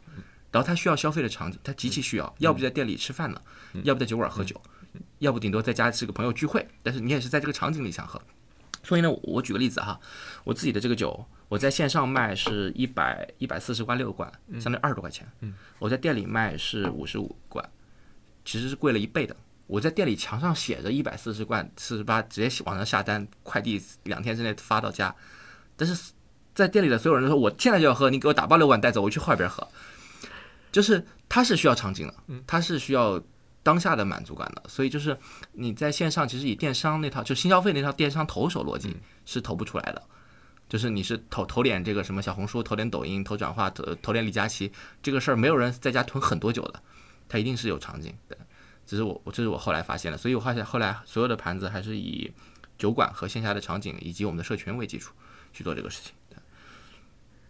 [0.53, 3.41] 然后他需要消费的场景，他极其需要，要不就在店里吃饭呢，
[3.83, 4.61] 要不在酒馆喝酒，
[5.21, 8.21] 要不顶多在家是个朋友聚会，但是你也是在这个场景里想喝。
[8.83, 9.99] 所以呢，我举个例子哈，
[10.45, 15.27] 我自己的这个酒，我在线上卖是一百一百四十罐六罐，相当于二十多块钱。
[15.79, 17.67] 我在店里卖是五十五罐，
[18.45, 19.35] 其实是贵了一倍的。
[19.67, 25.15] 我在店里墙上写着一百四十罐四十八，直接网上下单，快递两天之内发到家。
[25.77, 26.13] 但是
[26.55, 29.67] 在店里的所有人都说我现在就要喝，你给我打包六罐带走，我去后边喝。
[30.73, 32.15] 就是它是需要场景的，
[32.47, 33.21] 它是需要
[33.63, 35.17] 当下的满足感的，所以就是
[35.53, 40.03] 你在线上其实以电商那套就新消费那套电商投手逻辑是投不出来的。
[40.69, 46.83] 就是你是投投点这个什么小红书，投点抖音，投转化，投投点李佳琦，这个事儿没有人在家囤很多久的，
[47.29, 48.37] 它一定是有场景的。
[48.87, 52.33] 只是我我这是我后来发现的，所以我发现后来所有的盘子还是以
[52.79, 55.13] 酒馆和线下的场景以及我们的社群为基础
[55.53, 56.13] 去做这个事情。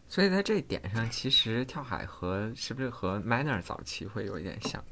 [0.08, 4.82] 所以在这一点上，其实跳海和是不是和 Manner 早期会有一点像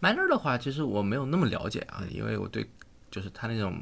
[0.00, 2.66] ？Manner 的话，其实我没有那么了解啊，因为我对
[3.10, 3.78] 就是他那种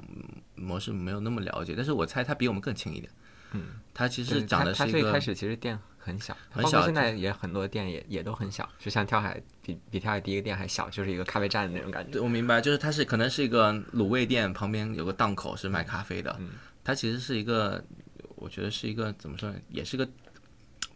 [0.56, 3.08] 模式没有那么了解，但是我猜他比我们更轻一点。
[3.52, 12.10] 嗯，他其实对他他讲的是一个最开始其实店很小，很小包括现在也很多店也也都很小，就像跳海比比跳海第一个店还小，就是一个咖啡站的那种感觉。
[12.10, 16.50] 对，我明白，就是它是可能是一个卤味店旁边有个档口是卖咖啡的，嗯
[16.82, 17.82] 它其实是一个，
[18.34, 20.08] 我觉得是一个怎么说呢，也是个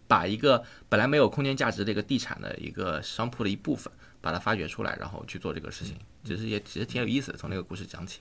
[0.09, 8.21] 把一个本来没有空间价值的一个地产的一个商铺的一部分，把它发掘出来，然后去做这个事情，其实也其实挺有意思的，从那个故事讲起。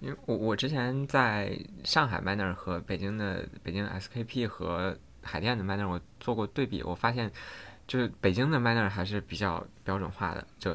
[0.00, 4.96] 因为我我之前在上海 Manner 和北京的北京 SKP 和
[5.28, 7.30] 海淀的 Manner 我做过对比，我发现
[7.86, 10.74] 就是北京的 Manner 还是比较标准化的，就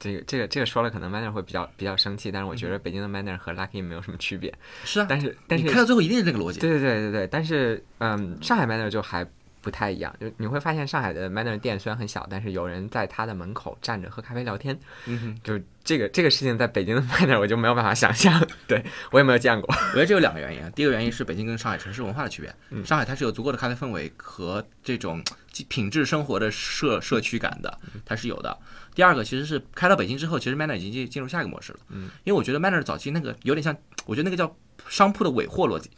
[0.00, 4.52] 这个这个这个说了可能 Manner 会比较比较生气，但是我觉得北京的 Manner 和 Lucky 没有什么区别，
[4.84, 6.58] 是啊，但是但是你开到最后一定是这个逻辑。
[6.58, 9.24] 对对对对对，但是嗯，上海 Manner 就还
[9.62, 19.72] 不太一样，就你会发现上海的 Manner 店虽然很小，但是有人在他的门口站着喝咖啡聊天，嗯哼，就这个这个事情在北京的 Manner 我就没有办法想象，对我也没有见过。
[19.72, 20.70] 我觉得这有两个原因啊。
[20.74, 22.54] 第一个原因是北京跟上海城市文化的区别。
[22.84, 25.22] 上海它是有足够的咖啡氛围和这种
[25.68, 28.58] 品质生活的社社区感的，它是有的。
[28.94, 31.78] 第二个其实是开到北京之后，其实 Manner 已经进进入下一个模式了。
[31.90, 34.56] 嗯，因为我觉得 Manner 早期那个有点像，我觉得那个叫
[34.88, 35.90] 商铺的尾货逻辑，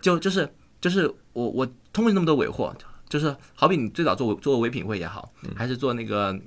[0.00, 2.74] 就就是就是我我通过那么多尾货，
[3.08, 6.38] 就是好比你最早做做唯品会也好，还是做那个，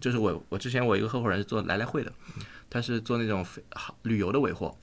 [0.00, 2.12] 就是我我之前我一个合伙人是做来来会的，
[2.70, 4.74] 他是做那种非好旅游的尾货。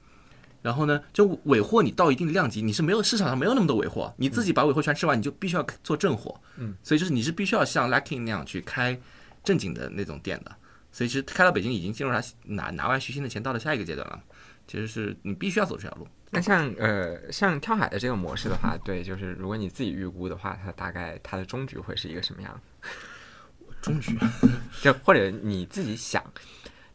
[0.61, 6.37] 然后呢，就尾货你到一定的量级，你是没有市场上没有那么多尾货，你自己把尾货全吃完，你就必须要做正货。
[6.57, 8.99] 嗯，所以就是你是必须要像 Lucky 那样去开
[9.41, 10.53] 正经的那种店的。
[10.91, 14.19] 所以其实开到北京已经进入他拿拿完徐新的钱到了下一个阶段了，
[14.67, 16.05] 其实是你必须要走这条路。
[16.31, 22.61] 那像呃像跳海的这个模式的话，对，就是如果你自己预估的话，它大概它的终局会是一个什么样？
[23.81, 24.17] 终局，
[24.83, 26.23] 就或者你自己想，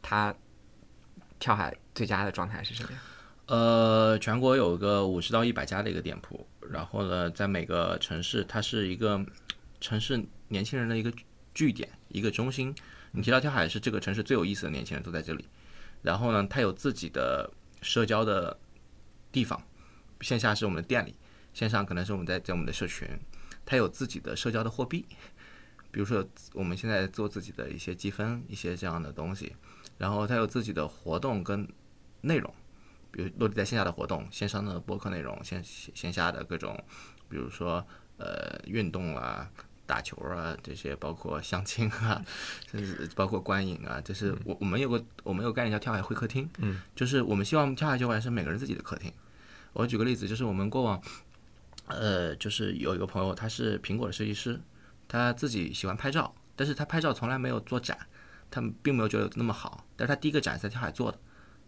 [0.03, 0.35] 它
[1.39, 3.01] 跳海最佳的状态是什么样？
[3.47, 9.21] 呃，全国有个五十到一百家的一个店铺，然后呢，在每个城市，它是一个
[9.81, 11.13] 城市年轻人的一个
[11.53, 12.75] 据点，一个中心。
[13.13, 15.47] 你提到跳海是这个城市最有意思的年轻人都在这里，
[16.03, 18.57] 然后呢，他有自己的社交的
[19.35, 19.61] 地方，
[20.21, 21.17] 线下是我们的店里，
[21.53, 23.09] 线上可能是我们在在我们的社群，
[23.67, 25.05] 它有自己的社交的货币，
[25.91, 29.57] 比如说我们现在做自己的一些积分，一些这样的东西，
[29.99, 31.69] 然后它有自己的活动跟
[32.21, 32.55] 内容。
[33.11, 36.77] 比如落地在线下的活动，线上的播客内容，线线下的各种，
[37.29, 39.49] 比如说呃运动啊、
[39.87, 42.21] 打球啊这些，包括相亲啊，
[42.69, 49.13] 甚至包括观影啊，就是我我们有个我们有个概念叫跳海会客厅，嗯，就是我们希望跳海酒馆是每个人自己的客厅。
[49.75, 51.03] 我举个例子，就是我们过往，
[51.89, 54.59] 呃，就是有一个朋友他是苹果的设计师，
[55.07, 57.99] 他自己喜欢拍照，但是他拍照从来没有做展，
[58.51, 61.19] 他并没有觉得那么好，但是他第一个展是在跳海做的。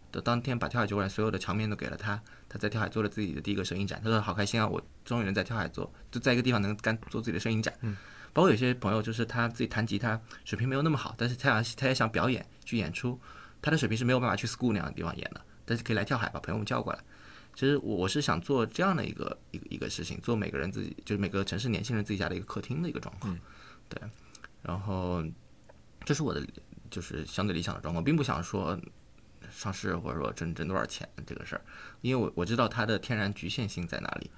[0.09, 7.73] 的当天把跳海酒馆所有的墙面都给了他，他在跳海做了自己的第一个摄影展，他说好开心啊，我终于能在跳海做，就在一个地方能干做自己的摄影展。
[7.81, 7.97] 嗯，
[8.31, 13.19] 包括有些朋友就是他自己弹吉他水平没有那么好，但是他想他也想表演去演出，
[13.61, 16.99] 他的水平是没有办法去 school 那样的地方演的，但是可以来跳海把朋友们叫过来。
[17.57, 23.33] 其实我我是想做这样的一个一个一个事情，做每个人自己就是每个城市年轻人自己家的一个客厅的一个状况。
[23.33, 23.39] 嗯，
[23.89, 23.99] 对，
[24.61, 25.23] 然后
[26.05, 26.45] 这是我的
[26.91, 28.79] 就是相对理想的状况，并不想说。
[29.49, 31.61] 上市或者说挣挣多少钱这个事儿，
[32.01, 34.29] 因为我我知道它的天然局限性在哪里。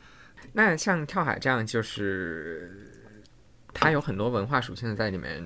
[0.53, 2.93] 那像跳海这样，就是
[3.73, 5.43] 它有很多文化属性在里面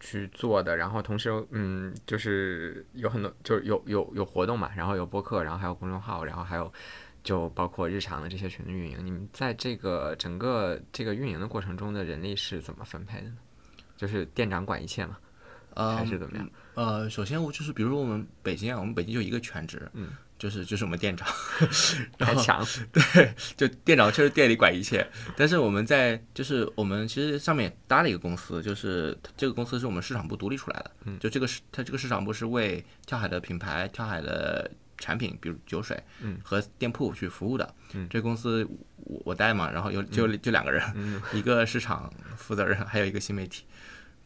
[0.00, 6.72] 去做的，然后同时嗯，就是有很多就是有有有活动嘛，然后有播客，然后还有公众号，然后还有
[7.24, 9.04] 就包括日常的这些群的运营。
[9.04, 13.36] 你们在这个整个这个运营的过程中的人力是怎么分配的呢？
[13.96, 15.18] 就是店长管一切吗？
[15.74, 16.48] 呃，还是怎么样？
[16.74, 21.26] 呃，首先我就是，比如说我们北京啊，我们北京就一个全职，嗯，就是就是我们店长，
[22.16, 25.04] 太强，对，就店长确实店里管一切，
[25.36, 43.64] 但是我们在就是我们其实上面搭了一个公司，就是这个公司是我们市场部独立出来的，嗯，就这个市它这个市场部是为跳海的品牌、跳海的产品，比如酒水，嗯，和店铺去服务的，嗯，这公司我我带嘛，然后有就就两个人，嗯， 一个市场负责人， 还有一个新媒体。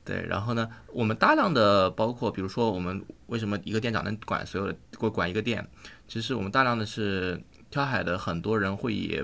[0.05, 5.69] 对，然后呢，我们大量的包括，比如说我们为什么一个店长能管所有的，管管一个店，
[6.07, 9.23] 其实我们大量的是跳海的很多人会以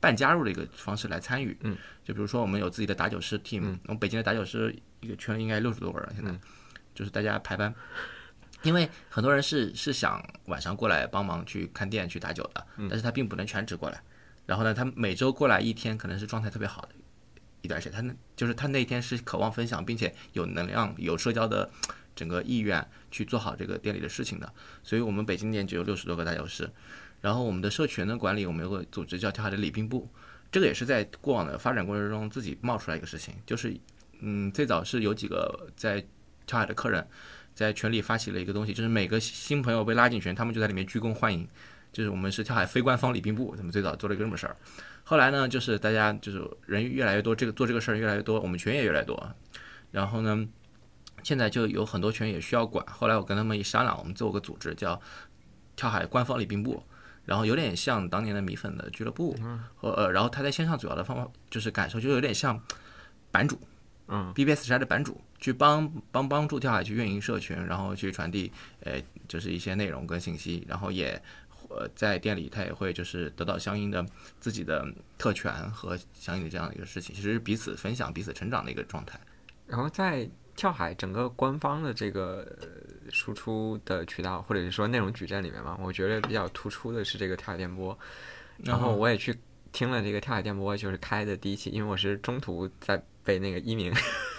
[0.00, 6.30] 半加入的一个方式来参与，嗯，就比如说我们有自己的打酒师 team，我们北京的打酒师一个圈应该六十多个人，现在
[6.94, 7.74] 就是大家排班，
[8.62, 14.00] 因为很多人是是想晚上过来帮忙去看店去打酒的，但是他并不能全职过来，
[14.46, 16.88] 然后呢，他每周过来一天可能是状态特别好的。
[17.60, 21.70] 一段时间，他那就是他那天是渴望分享，并且有能量、有社交的
[22.16, 24.52] 整个意愿去做好这个店里的事情的。
[24.82, 26.68] 所以，我们北京店只有六十多个大酒师。
[27.20, 30.10] 然后，我们的社群的管理，我们有个组织叫跳海的礼宾部。
[30.50, 33.78] 这个也是在过往的发展过程中自己冒出来一个事情，就是
[34.18, 36.04] 嗯，最早是有几个在
[36.44, 37.06] 跳海的客人
[37.54, 41.46] 在群里发起了一个东西，就是每个新朋友被拉进群，他们就在里面鞠躬欢迎。
[41.92, 44.56] 就是我们是跳海非官方礼宾部，咱们最早做了一个这么事儿。
[45.04, 49.34] 后来呢，就是大家就是人越来越多，这个做这个事儿越来越多，我们群也越来越多。
[49.90, 50.48] 然后呢，
[51.22, 52.82] 现在就有很多群也需要管。
[52.86, 54.98] 后来我跟他们一商量，我们做个组织叫
[55.76, 56.82] 跳海官方礼宾部，
[57.26, 59.36] 然后有点像当年的米粉的俱乐部，
[59.82, 62.58] 呃呃，然后他在线上主要的方法就是感受就有点像
[63.30, 63.60] 版主，
[64.08, 68.50] 嗯，BBS 时代的版主去帮帮帮助跳海去运营社群，然后去传递
[68.84, 68.94] 呃
[69.26, 71.20] 就是一些内容跟信息，然后也
[71.68, 74.06] 呃在店里他也会就是得到相应的
[74.38, 74.86] 自己的
[75.18, 79.18] 特权和相应的这样的一个事情，其实是彼此分享、彼此成长的一个状态。
[79.66, 82.68] 然后在跳海整个官方的这个呃
[83.10, 87.98] 输出的渠道，或者是说内容矩阵里面嘛，我觉得比较突出的是这个跳海电波。
[88.58, 89.36] 然后我也去
[89.72, 93.92] 听了这个跳海电波，就是开的第一期，因为我是中途在被那个一鸣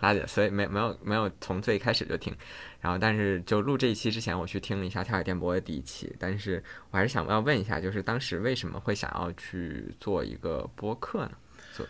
[0.00, 2.34] 拉的，所以没没有没有从最开始就听。
[2.80, 11.32] 然后但是就录这一期之前，我去听了一下跳海电波的第一期，但是我还是想要问一下，就是当时为什么会想要去做一个播客呢？
[11.72, 11.86] 做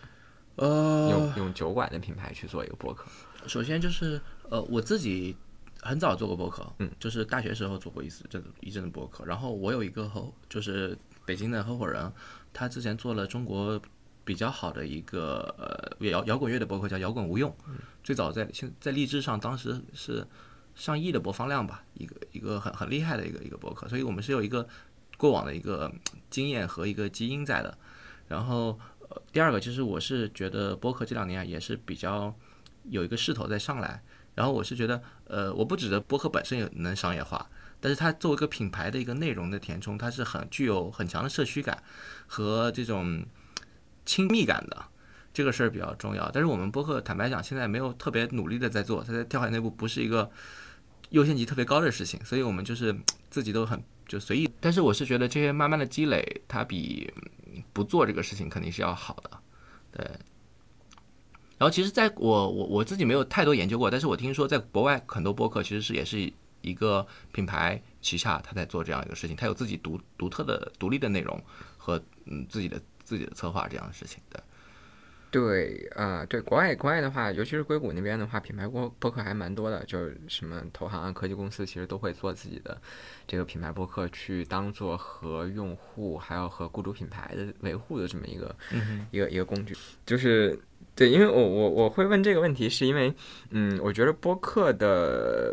[0.56, 3.06] 呃用用酒馆的品牌去做一个播客。
[3.46, 5.37] 首先就是呃，我自己
[5.82, 9.24] 很早做过播客，嗯，就是大学时候做过一次这一阵的播客。
[9.26, 12.10] 然后我有一个合，就是北京的合伙人，
[12.52, 13.78] 他之前做了中国
[14.24, 17.54] 比较好的一个呃摇摇滚乐的博客，叫摇滚无用，
[18.02, 20.26] 最早在现在荔枝上当时是
[20.74, 24.66] 上亿的播放量吧，一个一个很很厉害的一个一个博客，所以我们是有一个
[25.16, 25.92] 过往的一个
[26.30, 27.76] 经验和一个基因在的。
[28.26, 32.34] 然后呃，第二个就是我是觉得博客这两年啊也是比较
[32.84, 34.02] 有一个势头在上来，
[34.34, 37.46] 然后我是觉得呃，我不指着博客本身也能商业化，
[37.80, 41.82] 但是它作为一个品牌的一个内容的填充，它是很具有很强的社区感
[42.26, 43.22] 和这种
[44.04, 44.84] 亲密感的。
[45.32, 50.30] 这个事儿比较重要，但是我们播客坦白讲，现在没有特别努力的在做，它在跳海内部不是一个
[51.10, 52.96] 优先级特别高的事情，所以我们就是
[53.30, 54.48] 自己都很就随意。
[54.60, 57.12] 但是我是觉得这些慢慢的积累，它比
[57.72, 59.30] 不做这个事情肯定是要好的，
[59.90, 60.06] 对。
[61.58, 71.42] 然后其实在我我我自己没有太多研究过，但是我听说在国外很多播客其实是也是一个品牌旗下他在做这样一个事情，他有自己独独特的独立的内容
[71.76, 74.42] 和嗯自己的自己的策划这样的事情，的。
[75.30, 82.80] 对，呃，对，国外国外的话，尤其是硅谷那边的话，品牌播播客还蛮多的，就是什么投行啊、科技公司，其实都会做自己的
[83.26, 88.54] 这个品牌播客，去当做和用户还有和雇主品牌的维护的这么一个、
[89.10, 89.76] 一个一个工具。
[90.06, 90.56] 就是
[90.94, 93.12] 对，因为我我我会问这个问题，是因为
[93.50, 95.52] 嗯，我觉得播客的。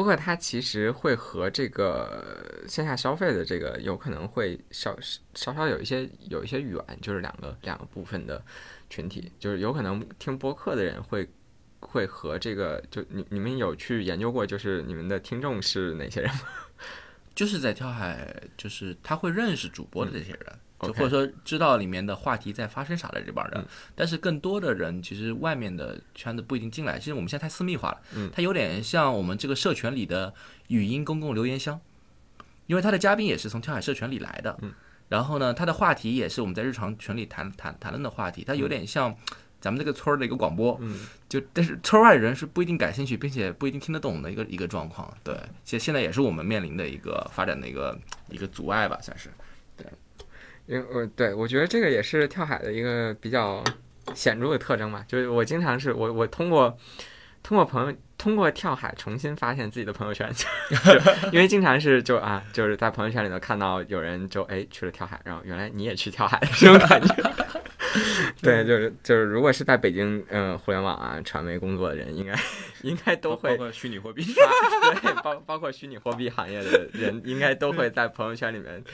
[0.00, 4.96] 播客它其实会和这个线下消费的这个有可能会稍
[5.34, 8.42] 稍稍有一些有一些远，就是两个两个部分的
[8.88, 11.28] 群体，就是有可能听播客的人会
[11.80, 16.40] 会和这个就你你们有去研究过，就是你们的听众是哪些人吗？
[17.34, 23.66] 就是在跳海，就是他会认识主播的这些人，就或者说知道里面的话题在发生啥的这帮人。
[23.94, 26.98] 但是更多的人，其实外面的圈子不一定进来。
[26.98, 30.32] 其实我们现在太私密化了，嗯它有点像我们这个社群里的
[30.68, 31.80] 语音公共留言箱，
[32.66, 34.58] 因为他的嘉宾也是从跳海社群里来的。
[34.62, 34.72] 嗯
[35.08, 39.12] 然后呢，他的话题也是我们在日常群里谈谈谈论的话题，它有点像
[39.60, 40.78] 咱们这个村儿的一个广播。
[40.80, 45.12] 嗯就但是村外人是不一定感兴趣，并且不一定听得懂的一个一个状况。
[45.24, 49.30] 对，其实现在也是我们面临的一个发展的一个一个阻碍吧，算是。
[50.70, 53.62] 因为我对我觉得这个也是跳海的一个比较
[54.14, 56.78] 显著的特征嘛，就是我经常是我我通过
[57.42, 60.30] 通过朋友通过跳海重新发现自己的朋友圈，
[61.32, 67.14] 因为经常是就啊就是在朋友圈里头看到有人就哎去了跳海，然后原来你也去跳海这种感觉。
[68.40, 72.32] 对，就是就是，如果是在北京嗯、互联网啊传媒工作的人，应该
[72.82, 74.22] 应该都会包括虚拟货币。
[75.02, 78.84] 对，包包括虚拟货币行业的人，应该都会在朋友圈里面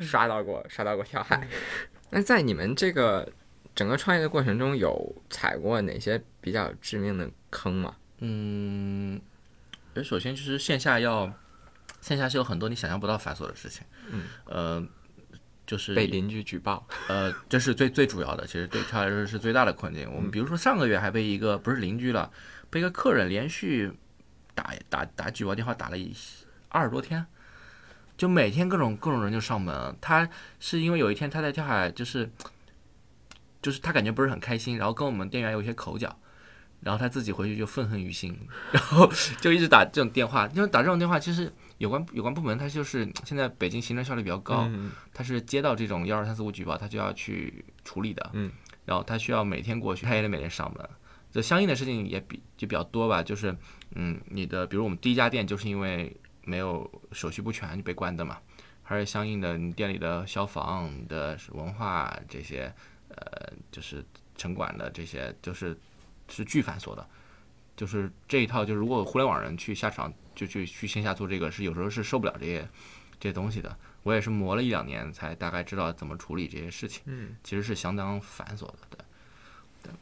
[0.00, 1.46] 刷到过刷到过跳海。
[2.10, 3.30] 那在你们这个
[3.74, 7.96] 整个创业的过程中，有踩过哪些比较致命的坑吗？
[8.18, 9.20] 嗯，
[9.94, 11.32] 呃首先就是线下要，
[12.00, 13.84] 线下是有很多你想象不到繁琐的事情。
[14.10, 14.86] 嗯，呃，
[15.66, 20.12] 就是被邻居举报，呃，这是最最主要的，其实对他来说是最大的困境。
[20.14, 22.30] 我们比如说上个月还被一个不是邻居了，
[22.68, 23.90] 被一个客人连续
[24.54, 26.14] 打打打举报电话打了一
[26.68, 27.24] 二十多天，
[28.22, 29.96] 就每天各种各种人就上门。
[30.00, 30.28] 他
[30.60, 32.30] 是因为有一天他在跳海，就是
[33.60, 36.16] 就是他感觉不是很开心，然后跟我们店员有一些口角。
[36.82, 38.38] 然后他自己回去就愤恨于心，
[38.70, 39.10] 然后
[39.42, 40.48] 就一直打这种电话。
[40.54, 48.52] 因为打这种电话，其实有关有关部门他就是现在北京行政效率比较高，嗯它是接到这种幺二三四五举报，他就要去处理的，嗯，
[48.84, 50.88] 然后他需要每天过去，他也得每天上门。
[51.32, 53.56] 就相应的事情也比就比较多吧，就是
[53.96, 56.14] 嗯，你的比如我们第一家店就是因为
[56.44, 58.38] 没有手续不全就被关的嘛，
[58.82, 62.72] 还是相应的你店里的消防、你的文化这些，
[63.08, 64.04] 呃，就是
[64.36, 65.78] 城管的这些，就是
[66.28, 67.06] 是巨繁琐的。
[67.74, 72.68] 就是这一套，就是如果互联网人去下场就去去线下做这个，是有时候是受不了这些
[73.18, 73.74] 这些东西的。
[74.02, 77.02] 我也是磨了一两年，才大概知道怎么处理这些事情。
[77.06, 78.98] 嗯，其实是相当繁琐的，对。
[79.84, 79.92] 对。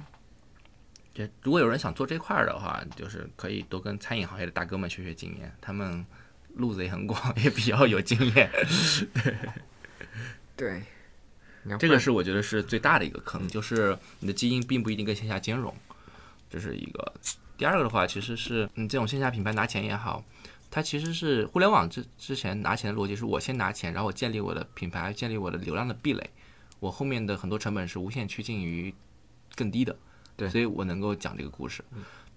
[1.12, 6.04] 这如果有人想做这块儿的话，就是可以多跟餐饮行业的大哥们学学经验，他们
[6.54, 8.50] 路子也很广， 也比较有经验。
[10.56, 10.82] 对，
[11.78, 15.74] 这个是我觉得是最大的一个坑，就是你的基因并不一定跟线下兼容，
[16.50, 17.12] 这是一个。
[17.56, 20.24] 第二个的话，其实是嗯，这种线下品牌拿钱也好，
[20.70, 26.30] 它其实是互联网之之前拿钱的逻辑是我先拿钱，然后我建立我的品牌，建立我的流量的壁垒，
[26.78, 28.94] 我后面的很多成本是无限趋近于
[29.54, 29.94] 更低的，
[30.36, 31.84] 对所以我能够讲这个故事。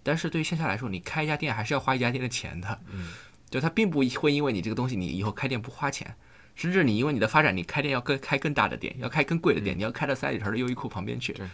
[0.01, 3.13] 但是对于线下来说，你开一家店还是要花一家店的钱的，嗯，
[3.53, 6.15] 就它并不会因为你这个东西，你以后开店不花钱，
[6.55, 11.47] 甚至你因为你的发展，你开店要更开更大的店，要开更贵的店，你要开到三里屯的优衣库旁边去对。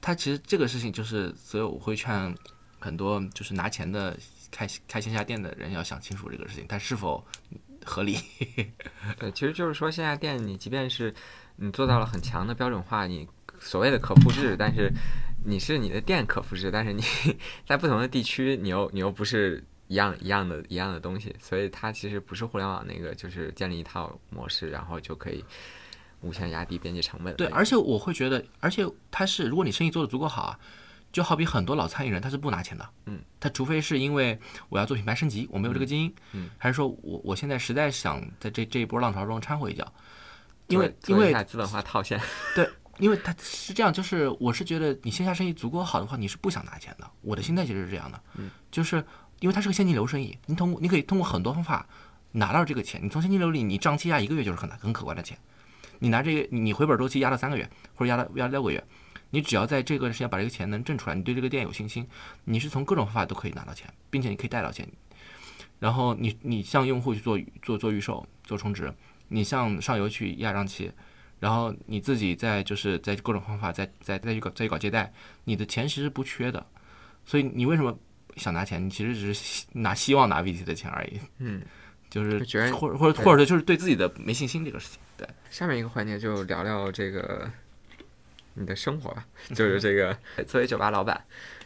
[0.00, 2.34] 它其实这个事情就是，所以我会劝
[2.80, 4.18] 很多就是拿钱的
[4.50, 7.24] 开开线下店的人要想清楚这个事情，它是否
[7.84, 8.18] 合理。
[9.16, 11.14] 对，其实就是说线下店，你即便是
[11.54, 13.28] 你做到了很强的标准化，你
[13.60, 14.92] 所谓的可复制，但是
[15.44, 17.00] 你是你的店可复制，但是你
[17.64, 25.44] 在不同的地区，你又你又不是一样一样的一样的东西，所以它其实不是互联网那个，就是建立一套模式，然后就可以
[26.20, 30.58] 无限压低边际成本对，而且我会觉得，而且它是，如果你生意做得足够好啊，
[31.10, 32.86] 就好比很多老餐饮人，他是不拿钱的。
[33.06, 39.90] 嗯，他除非是因为我要做品牌升级，我没有这个基因，嗯，还是说我我现在实在想在这这一波浪潮中掺和一脚，
[40.66, 42.20] 因为因为资本化套现，
[42.54, 42.68] 对，
[42.98, 47.10] 因为他是这样，就是我是觉得你线下生意足够好的话，你是不想拿钱的。
[47.22, 49.02] 我的心态其实是这样的，嗯，就是
[49.40, 51.86] 因为它是个现金流生意，你通过你可以通过很多方法
[52.32, 55.38] 拿到这个钱，你从现金流里你账期压一个月就是很很可观的钱，
[56.00, 58.82] 你拿这个你回本周期压到三个月或者压到压六个月，
[59.30, 62.06] 你只要在这个时间把这个钱能挣出来，你对这个店有信心，
[62.44, 64.88] 你是从各种方法都可以拿到钱，并且你可以贷到钱。
[65.78, 68.92] 然后你你向用户去做做做预售、做充值，
[69.28, 70.90] 你向上游去压账期，
[71.38, 75.12] 然后你自己再就是在各种方法再再再去搞再去搞借贷，
[75.44, 76.66] 你的钱其实不缺的。
[77.24, 77.96] 所以你为什么
[78.38, 78.84] 想拿钱？
[78.84, 81.60] 你其实只是希拿希望拿 VC 的钱而已，嗯，
[82.08, 84.98] 就是觉得或者或者或者就是对自己的没信心这个事情。
[85.16, 87.50] 对，下面一个环节就聊聊这个
[88.54, 90.16] 你的生活吧， 就是这个
[90.46, 91.22] 作为酒吧老板，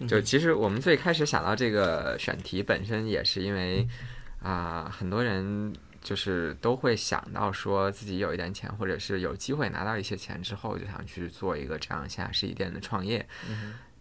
[0.08, 3.86] 就其实我们最开始想到这个选题本身也是因为
[4.40, 13.24] 啊、很多人就是都会想到说自己有一点钱，或者是有机会拿到一些钱之后，就想去做一个这样线下实体店的创业。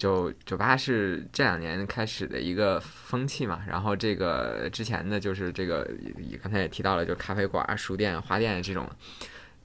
[0.02, 5.88] 就酒吧是这两年开始的一个风气嘛，然后这个之前的就是这个，
[6.18, 8.90] 也刚才也提到了，就咖啡馆、书店、花店这种，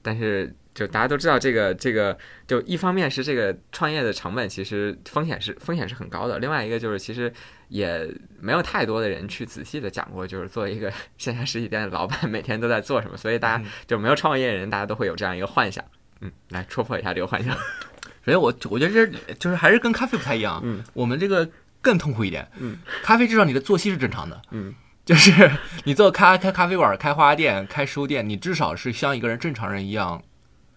[0.03, 2.15] 但是就大家都知道，这个这个
[2.45, 7.33] 就一方面是这个创业的成本其实风险是风险是很高的，另外一个就是其实
[7.69, 8.07] 也
[8.39, 15.83] 没有太多的人去仔细的讲过，就是作为一个 线下实体店的老板每天都在做什么，所以大家就没有创业的人，大家都会有这样一个幻想。
[16.21, 17.57] 嗯，来戳破一下这个幻想。
[18.27, 21.49] 首先我我觉得这就是还是跟咖啡不太一样，嗯，我们这个
[21.81, 24.75] 更痛苦一点，嗯，咖啡至少你的作息是正常的，嗯，
[25.05, 25.49] 就是
[25.85, 30.21] 你做开开咖啡馆、开花店、开书店，你至少是像一个人正常人一样，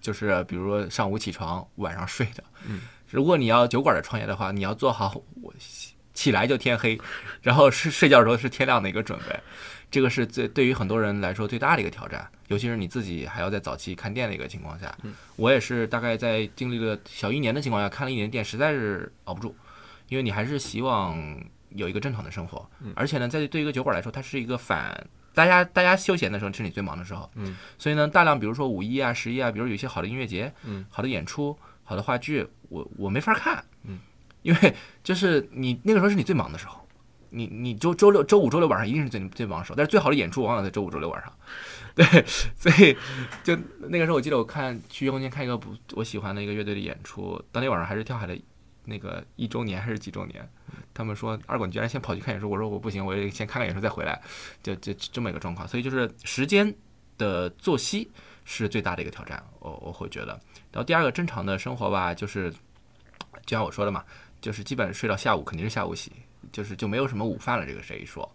[0.01, 5.40] 就是比如说上午起床，晚上睡的，嗯，如果你要酒馆的创业的话，你要做好我
[6.21, 7.01] 起来就天黑，
[7.41, 9.41] 然后睡睡觉的时候是天亮的一个准备。
[9.91, 14.95] 这个是最对于很多人来说最大的一个挑战，尤其是你自己还要在早期看店的一个情况下。
[15.37, 19.55] 我也是大概在经历了小一年的情况下，看了一年店，实在是熬不住，
[20.11, 21.19] 因为你还是希望
[21.71, 25.03] 有一个正常的生活，而且呢，在对一个酒馆来说，它是一个反。
[25.33, 33.70] 大家大家休闲的时候是你最忙的时候，嗯，所以呢，大量比如说五一啊、十一啊，比如有一些好的音乐节，嗯，好的演出、好的话剧，我我没法看，嗯，
[34.43, 36.87] 因为就是你那个时候是你最忙的时候，
[37.31, 41.33] 你你周周六、周五、周六晚上一定是最最忙的时候，但是最好的演出往往在周五、周六晚上，
[41.95, 42.05] 对，
[42.57, 42.97] 所以
[43.45, 43.57] 就
[43.89, 48.37] 那个时候我记得我看去月空间看一个不我喜欢的一个乐队的演出，当天晚上还是跳海的
[48.87, 50.49] 那个一周年还是几周年，
[50.93, 54.21] 他们说二管居然先跑去看演出，我说我不行，我先看看演出再回来，
[54.63, 56.75] 就就这么一个状况，所以就是时间
[57.19, 58.11] 的作息
[58.45, 60.29] 是最大的一个挑战，我我会觉得。
[60.73, 62.51] 然后第二个正常的生活吧，就是
[63.45, 64.03] 就像我说的嘛，
[64.41, 66.13] 就是基本睡到下午肯定是下午洗，
[66.53, 68.31] 就是就没有什么午饭了，这个谁说？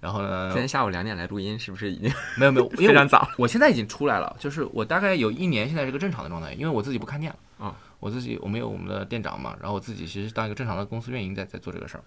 [0.00, 3.28] 然后呢今，天下午两点来录音，是不是已经没有没有， 非常早？
[3.36, 7.66] 我现在已经出来了，就是我大概有一年现在是个正常的状态，因为我自己不看店了。
[7.66, 12.04] 啊，我自己我们有我们的店长嘛，然后我自己其实当一个正常的公司运营在在做这个事儿，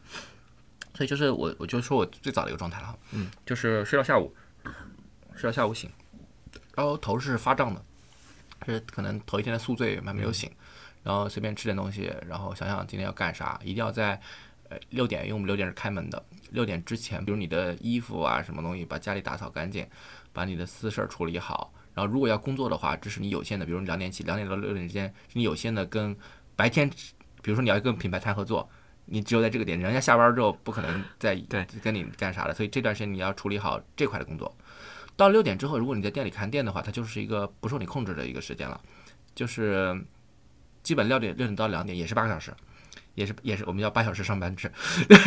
[0.93, 4.33] 所以就是我我就说我最早的一个状态了哈，嗯，就是睡到下午，
[5.35, 5.89] 睡到下午醒，
[6.73, 7.83] 然后头是发胀的，
[8.65, 10.49] 是可能头一天的宿醉还没有醒，
[11.03, 14.19] 然后随便吃点东西，然后想想今天要干啥，一定要在
[14.69, 19.87] 呃六点，因为我们六点是开门的，六点之前，比如你的衣服啊什么东西，把家里打扫干净，
[20.31, 21.73] 把你的私事儿处理好。
[21.93, 26.15] 然后如果要工作的话，这是你有限的，比如你两点起，两点到六点之间是你有限的跟
[26.55, 26.89] 白天，
[27.41, 28.69] 比如说你要跟品牌谈合作，
[29.05, 34.55] 你只有在这个点，人家下班之后不可能再对跟你干啥了，所以这段时间你要处理好这块的工作。
[35.17, 38.79] 到六点之后，如果你在店里看店的话，它就是一个不受你控制的一个时间了，
[39.35, 40.01] 就是
[40.83, 42.53] 基本六点六点到两点也是八个小时，
[43.15, 44.71] 也是也是我们叫八小时上班制，
[45.07, 45.17] 六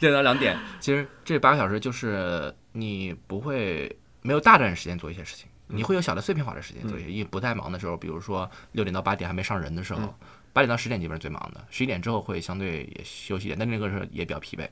[0.00, 10.14] 点到两点，其实这八个小时就是你不会没有大段时间做一些事情，你会有小的碎片化的时间做一些，因为不太忙的时候，比如说六点到八点还没上人的时候，
[10.52, 14.68] 八点到十点基本上最忙的，十一点之后会相对也休息一点，但那个时候也比较疲惫，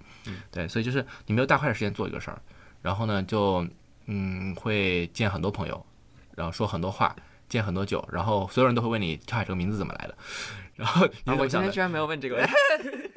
[0.50, 2.40] 对，所以就是你没有大块的时间做一个事儿，
[2.82, 3.66] 然后呢就
[4.06, 5.84] 嗯会见很多朋友，
[6.34, 7.14] 然后说很多话。
[7.50, 10.16] 见很多酒，然后所有人都会问你跳海这个名字怎么来的，
[10.76, 11.42] 然后你怎啊，么想的？
[11.42, 12.52] 我今天居然没有问这个问题，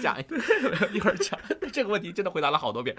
[0.00, 0.16] 讲。
[0.92, 1.38] 一会儿讲
[1.72, 2.96] 这个问题，真的回答了好多遍。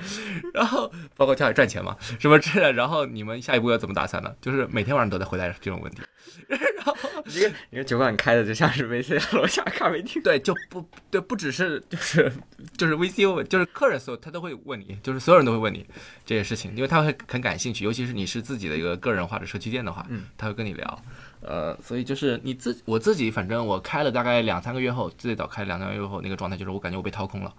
[0.54, 2.74] 然后 包括跳海赚钱嘛，什么之类的。
[2.78, 4.34] 然后你们下一步要怎么打算呢？
[4.42, 6.02] 就是每天晚上都在回答这种问题。
[6.50, 6.96] 然后
[7.26, 10.22] 一个你个酒馆开的就像是 VC 楼下咖啡厅。
[10.22, 12.32] 对，就不对，不只是就是
[12.78, 15.86] 就是 VCO，就是客人所有他都会问你，就是所有人都会问你
[16.26, 21.04] 这些事情，因为他会很感兴趣，尤其是你是自己的一个个人化的社区店的话，嗯，他会跟你聊。
[21.42, 27.54] 呃，所以就是你自我自己，反正我开了大概两三个月后，最早开两三个月后，那个状态就是我感觉我被掏空了，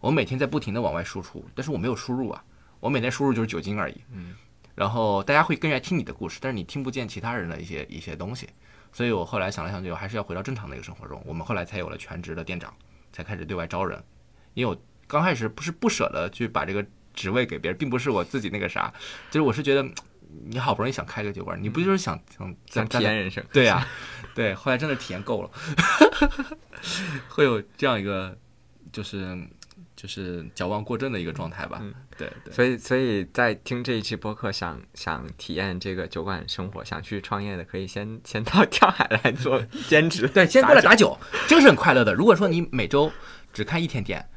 [0.00, 2.44] 我每天在不停的往外输出，但是我没有输入啊，
[2.80, 4.34] 我每天输入就是酒精而已，嗯，
[4.74, 8.48] 然后大家会更愿意听你的故事，但是你听不见其他人的一些一些东西，
[8.92, 12.72] 所以我后来想来想去，我还是要回到正常的一个生活中，我们后来才有了全职的店长，
[13.12, 14.00] 才开始对外招人，
[14.54, 18.92] 因为我刚开始不是不舍得去把这个职位给别人，并不是我自己那个啥，
[19.30, 19.84] 就是我是觉得
[20.48, 23.44] 你好不容易想开个酒馆，你不就是想想想体验人生。
[23.52, 23.86] 对呀、
[24.34, 25.50] 对，后来真的体验够了，
[27.28, 28.36] 会有这样一个
[28.92, 29.36] 就是
[29.96, 31.78] 就是矫枉过正的一个状态吧。
[31.80, 40.26] 嗯对对，所以，所以在听这一期播客想，想体验这个酒馆生活，想去创业的，可以先 先到跳海来做兼职。
[40.26, 41.16] 对，先过来打酒，
[41.46, 42.12] 这个是很快乐的。
[42.12, 43.12] 如果说你每周
[43.52, 44.28] 只开一天店，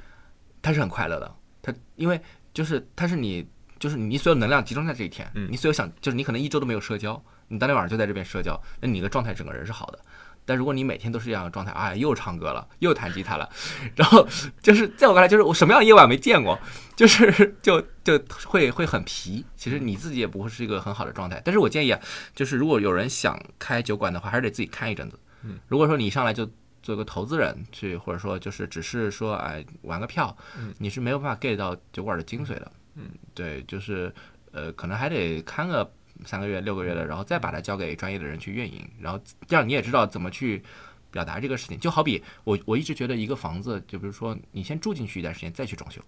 [0.62, 1.36] 它是很快乐的。
[1.64, 2.22] 它因为
[2.54, 3.50] 就是它是你
[3.82, 10.00] 就是你所有能量集中在这一天，嗯你所有想就是你可能一周都没有社交，你当天晚上就在这边社交，那你的状态整个人是好的。
[10.46, 13.50] 但如果你每天都是这样的状态，哎，又唱歌了，又弹吉他了，
[13.96, 14.28] 然后
[14.62, 16.60] 就是在我看来，就是我什么样的夜晚没见过，
[16.96, 19.44] 就是 就就会会很皮。
[19.56, 21.42] 其实你自己也不会是一个很好的状态。
[21.44, 22.00] 但是我建议啊，
[22.36, 25.20] 就是如果有人想开酒馆的话，还是得自己看一阵子。
[25.44, 26.50] 嗯，如果说你一上来就
[26.84, 32.72] 做个投资人去，或者说就是只是说哎玩个票，嗯你是没有办法 get 到酒馆的精髓的。
[32.96, 34.14] 嗯，对，就是
[34.52, 35.90] 呃，可能还得看个
[36.26, 40.62] 三个月、六个月的，然后再把它交给专业的人去运营，然后这样你也知道怎么去
[41.10, 41.80] 表达这个事情。
[41.80, 46.02] 就好比我我一直觉得一个房子，就比如说你先住进去一段时间再去装修，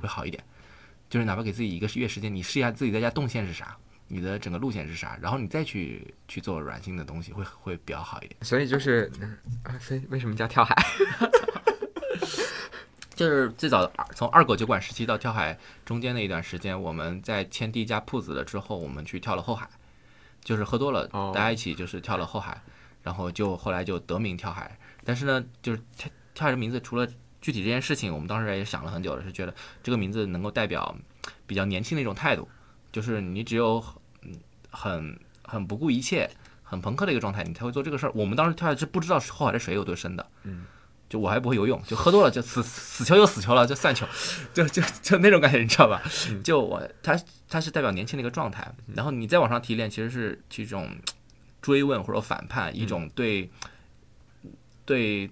[0.00, 0.42] 会好一点。
[1.08, 3.76] 就是哪怕给自己一个月时间，你试一下自己在家动线是啥，
[4.06, 8.36] 你的整个路线是啥，然后你再去去做软性的东西，会会比较好一点。
[8.42, 10.74] 所以就是，嗯啊，所以为什么叫跳海？
[13.20, 19.68] 就是最早的从二狗酒馆时期到跳海中间那一段时间，我们在签第一家铺子了之后，我们去跳了后海，
[20.42, 22.58] 就是喝多了，哦大家一起就是跳了后海，
[23.02, 24.74] 然后就后来就得名跳海。
[25.04, 27.06] 但是呢，就是跳跳海这名字，除了
[27.42, 30.96] 具体这件事情，我们当时也想了很久了，是觉得这个名字能够代表
[31.46, 32.48] 比较年轻的一种态度，
[32.90, 34.00] 就是你只有很
[34.70, 36.30] 很很不顾一切、
[36.62, 38.12] 很朋克的一个状态，你才会做这个事儿。
[38.14, 40.64] 我们当时跳海是不知道后海的水有多深的，嗯。
[41.10, 44.06] 就我还不会游泳，就喝多了就死死球就死球了，就散球，
[44.54, 46.00] 就就就那种感觉，你知道吧？
[46.44, 50.88] 就我他他是代表年轻的一个状态，然后你再往上提炼，其实是这种
[51.60, 53.50] 追问或者反叛，一种对
[54.86, 55.28] 对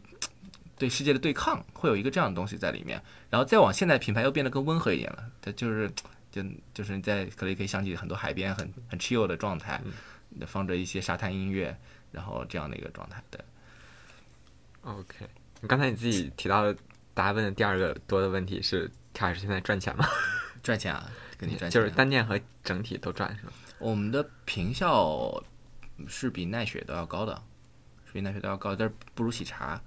[0.77, 3.01] 对世界的对抗，会有一个这样的东西在里面。
[3.31, 5.89] 然后再往现在品牌又变得更温和一点了，它就是
[6.33, 6.43] 就
[6.75, 9.81] 就是你在可能可以想起很多海边很很 chill 的状态，
[10.45, 11.79] 放着一些沙滩音乐，
[12.11, 13.41] 然后这样的一个状态，对。
[14.83, 15.27] OK，
[15.61, 16.77] 你刚才你自己提到的，
[17.15, 20.07] 大家问的第二个多的问题是，跳海是现在赚钱吗？
[20.63, 23.53] 赚钱啊，肯定赚钱啊、就是单店和整体都赚是吧？
[23.79, 25.43] 我们的平效
[26.07, 27.43] 是比奈雪都要高的，
[28.07, 29.81] 是比奈雪都要高，但是不如喜茶。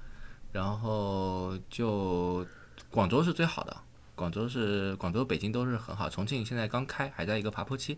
[0.51, 2.45] 然后就
[2.89, 3.77] 广州是最好的，
[4.15, 7.97] 广州是广州、北京都是很好，重庆现在刚开，还在一个爬坡期，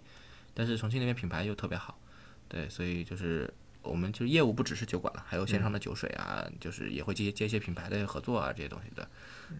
[0.53, 1.97] 但是重庆那边品牌又特别好，
[2.47, 3.51] 对，所以就是
[3.84, 9.07] 我们就业务不只是酒馆了，还有线上的酒水啊，就是也会接接一些品牌的合作啊这些东西的，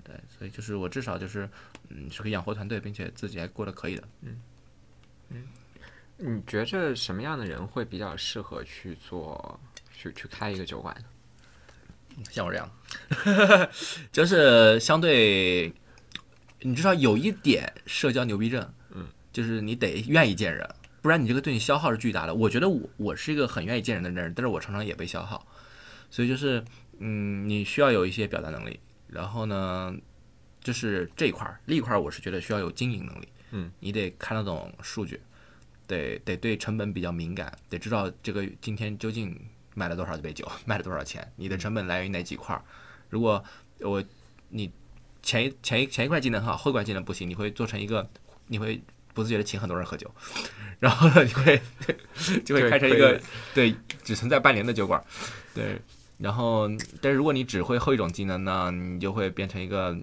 [0.03, 1.47] 对，所以就是我至少就是
[1.89, 4.03] 嗯是可以养活团队，并且自己还过得可以的。
[4.21, 4.41] 嗯。
[6.17, 9.59] 你觉着什么样的人会比较适合去做
[9.91, 12.24] 去去开一个酒馆呢？
[12.30, 12.71] 像我这样，
[14.13, 15.74] 就是相对，
[16.59, 20.69] 你至少有一点社交牛逼症，嗯，就是你得愿意见人，
[21.04, 22.34] 不然你这个对你消耗是巨大的。
[22.34, 25.45] 我觉得我我是一个很愿意见人的人，但是我常常也被消耗，
[26.10, 26.64] 所以就是，
[26.99, 29.93] 嗯，你需要有一些表达能力，然后呢，
[30.62, 35.20] 就是这一块儿，另一块儿我是觉得需要有经营能力，嗯，你得看得懂数据，
[35.86, 39.38] 得得对成本比较敏感，得知道这个今天究竟
[39.76, 42.64] 卖了多少杯酒， 卖了多少钱，你的成本来源于哪几块儿。
[43.10, 43.43] 如果
[43.80, 44.01] 我
[44.49, 44.72] 你
[45.22, 48.10] 前一前一前一块技能很好，后一块技能不行，你会做成一个，
[48.47, 48.82] 你会
[49.14, 50.09] 不自觉的请很多人喝酒，
[50.80, 51.61] 然后呢，你会
[52.43, 53.20] 就会 开成一个
[53.53, 55.03] 对只存在半年的酒馆，
[55.53, 55.80] 对。
[56.18, 56.70] 然后，
[57.01, 59.97] 但是如果你只会后一种技能呢，你就会变成一个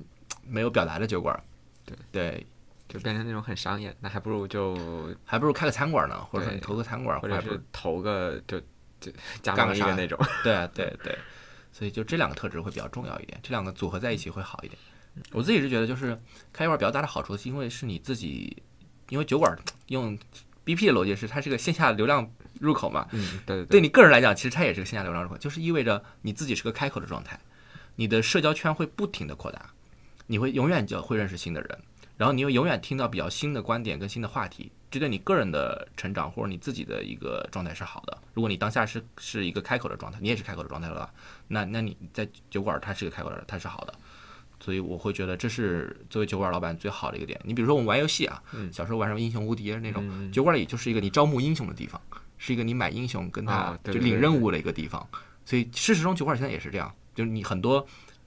[0.46, 1.38] 没有表达的酒馆。
[1.86, 1.96] 对。
[2.12, 2.46] 对，
[2.88, 4.76] 就变成那种很商业，那还不如就
[5.24, 8.60] 还不如开个餐馆呢，或者说你投个餐馆，或者是投个就
[9.00, 10.18] 就加干个啥盟一个那种。
[10.42, 11.16] 对啊对对，
[11.72, 14.76] 所以就这两个特质会比较重要一点，这两个组合在一起会好一点。
[15.30, 16.18] 我自己是觉得，就是
[16.52, 18.60] 开一馆比较大的好处，是因为是你自己，
[19.10, 19.54] 因为酒馆
[19.88, 20.18] 用
[20.64, 22.30] BP 的逻辑是它是个线下流量
[22.60, 27.38] 入口嘛，嗯，对对对你个人来讲，其实它也是个线下流量入口，就是意味着你自己是个开口的状态，
[27.96, 29.70] 你的社交圈会不停的扩大，
[30.26, 31.78] 你会永远就会认识新的人，
[32.16, 38.16] 然后你又永远听到比较新的观点跟新的话题，这对你个人的成长或者你自己的一个状态是好的。
[38.34, 41.12] 如果你当下是是一个开口的状态，你也是开口的状态的话，
[41.48, 43.94] 那那你在酒馆它是个开口的，它是好的。
[44.60, 47.40] 所以我会觉得这是作为酒馆老板最好的一个点。
[47.44, 52.00] 你比如说我们玩游戏啊，小时候玩什么英雄无敌那种，酒馆里就是一个你招募英雄的地方，
[52.38, 55.06] 是一个你买英雄跟他就领任务的一个地方。
[55.44, 57.84] 所以事实中酒馆现在也是这样，就是你很多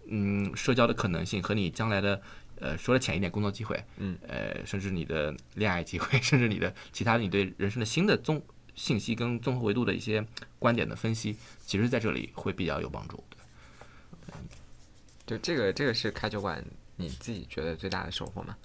[0.07, 2.21] 嗯社交的可能性和你将来的
[2.59, 8.41] 呃说的浅一点工作机会，嗯呃甚至你的恋爱机会， 甚至你的其他你对人生的新的综
[8.75, 10.25] 信息跟综合维度的一些
[10.57, 13.23] 观点的分析，其实在这里会比较有帮助。
[15.25, 16.63] 就这个这个是开酒馆
[16.95, 18.55] 你自己觉得最大的收获吗？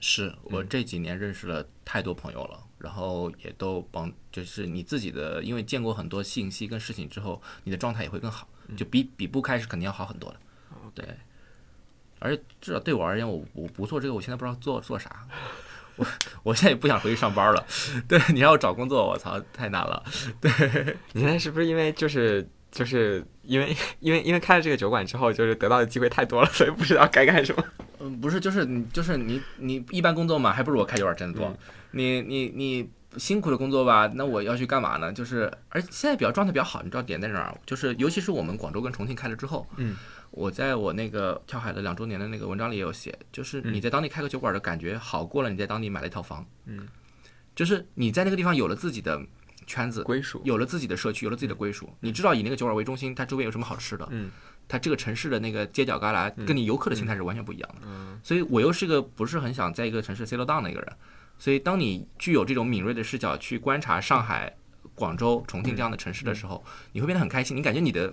[0.00, 8.46] 是我这几年认识了太多朋友了，然后也都帮，就是你自己的，因为见过很多信息跟事情之后，你的状态也会更好，
[8.76, 10.38] 就比比不开始肯定要好很多的。
[10.94, 11.04] 对，
[12.20, 15.26] 而且至少对我而言，我我不做这个，我现在不知道做做啥。
[15.96, 16.06] 我
[16.44, 17.66] 我现在也不想回去上班了。
[18.06, 20.04] 对你让我找工作，我操，太难了。
[20.40, 27.64] 对你现在是不是因为就是就是因为因为因为开了这个酒馆之后，就是得到的机会太多了，所以不知道该干什么？
[28.00, 31.56] 嗯，不是，就是你，就是你，你一般工作嘛，还不如我开酒馆挣得多。
[31.92, 35.10] 你你你辛苦的工作吧，那我要去干嘛呢？
[35.12, 37.58] 就是，而现在比较状态比较好，你知道点在哪儿？
[37.64, 39.96] 就是，尤其是我们广州跟重庆开了之后，嗯，
[40.30, 46.86] 我在我那个跳海的两周年的那个文章里也有写，就是你在当地开个酒馆的感觉好过了你在当地买了一套房，嗯，
[47.56, 49.20] 就是你在那个地方有了自己的
[49.68, 54.30] 圈子，归属，有了自己的社区，有了自己的归属，你知道以那个酒馆为中心，它周边有什么好吃的，嗯，
[54.66, 60.92] 它这个城市的那个街角旮旯跟你游客的心态是完全不一样的，嗯，所以我又是个不是很想在一个城市 settle down 的一个人，
[61.38, 64.56] 所以当你具有这种敏锐的视角去观察上海、
[64.94, 68.12] 广州、重庆这样的城市的时候，你会变得很开心，你感觉你的。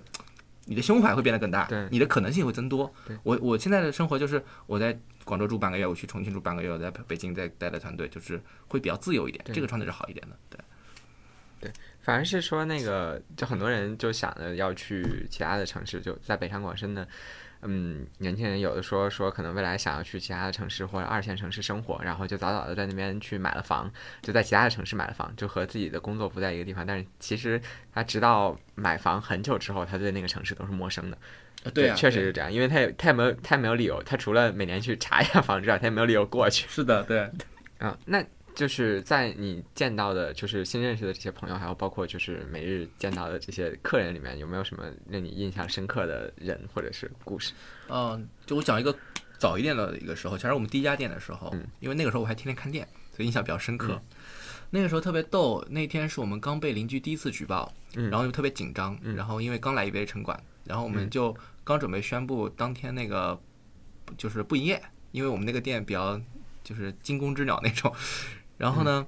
[0.68, 1.86] 你的胸怀会变得更大，对。
[1.92, 2.92] 你的可能性会增多。
[3.06, 3.16] 对。
[3.22, 10.36] 我我现在的生活就是我在广州住半个月，我去重庆住半个月，我在北京再带的团队，就是会比较自由一点，这个状态是好一点的。
[10.50, 10.58] 对，
[12.00, 17.06] 反而是说那个，就很多人就想着要去其他的城市，就在北上广深的，
[17.62, 23.90] 嗯，年轻人有的说说可能未来想要去其他的城市或者二线城市生活，然后就早早的在那边去买了房，
[24.22, 26.86] 就在其他的城市买了房，就和自己的工作不在一个地方。
[26.86, 27.60] 但是其实
[27.92, 31.18] 他直到买房很久之后，他对那个城市都是陌生的。
[31.74, 36.68] 对啊，确实是这样，因为他也他也没有他也没有理由，他除了每年去查一下房之外，他也没有理由过去。
[36.68, 37.28] 是的，对。
[37.78, 38.24] 啊，那
[38.56, 47.52] 就是在你见到的，就是新认识的这些朋友，还有包括就是每日见到的这些客人里面，有没有什么让你印象深刻的人或者是故事？
[47.88, 48.96] 嗯，就我讲一个
[49.38, 53.92] 早一点的一个时候，其实我们第一家店的时候，嗯因为那个时候我还天天看店，所以印象比较深刻。
[53.92, 54.02] 嗯
[54.70, 63.38] 那个时候特别逗，那天是我们刚被邻居第一次举报，嗯然后又特别紧张，嗯然后因为刚来一杯城管，然后我们嗯就刚准备宣布当天那个
[64.18, 64.82] 就是不营业，
[65.12, 66.20] 因为我们那个店比较
[66.64, 67.94] 就是惊弓之鸟那种。
[68.56, 69.06] 然后呢，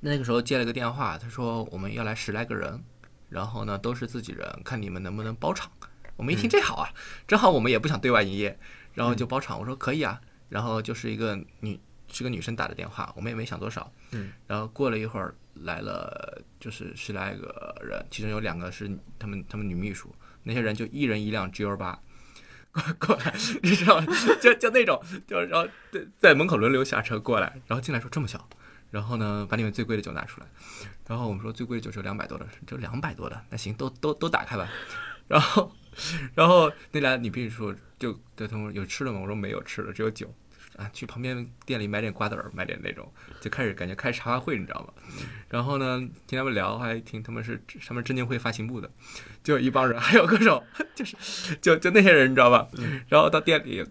[0.00, 2.82] 那个时候接了个电话，他说我们要来十来个人，
[3.28, 5.70] 然后呢都是自己人，看你们能不能包场。
[6.16, 6.88] 我们一听这好啊，
[7.26, 8.58] 正好我们也不想对外营业，
[8.94, 9.58] 然后就包场。
[9.58, 22.00] 我说可以啊，然后就是一个女是个女生打的电话，我们也没想多少，嗯，然后过了一会儿来了就是十来个人，其中有两个是他们他们女秘书，那些人就一人一辆 G L 八。
[23.00, 24.06] 过来，你知道吗？
[24.40, 28.48] 就就那种，就然后在在门口轮流下车过来，然后进来说这么小，
[28.90, 30.46] 然后呢把里面最贵的酒拿出来，
[31.06, 34.68] 然后我们说最贵的酒是两百多的，就两百多的，那行都都都打开吧，
[35.26, 35.72] 然后
[36.34, 39.20] 然后那俩女秘书就对他们有吃的吗？
[39.20, 40.32] 我说没有吃的，只有酒。
[40.76, 43.10] 啊，去旁边店里买点瓜子儿，买点那种，
[43.40, 44.92] 就开始感觉开茶话会，你知道吗？
[45.48, 48.90] 然后呢，听他们聊，还听他们是他们证监会发行部的，
[49.42, 50.62] 就一帮人，还有各种，
[50.94, 51.16] 就是
[51.62, 52.68] 就就那些人，你知道吧？
[53.08, 53.82] 然后到店里，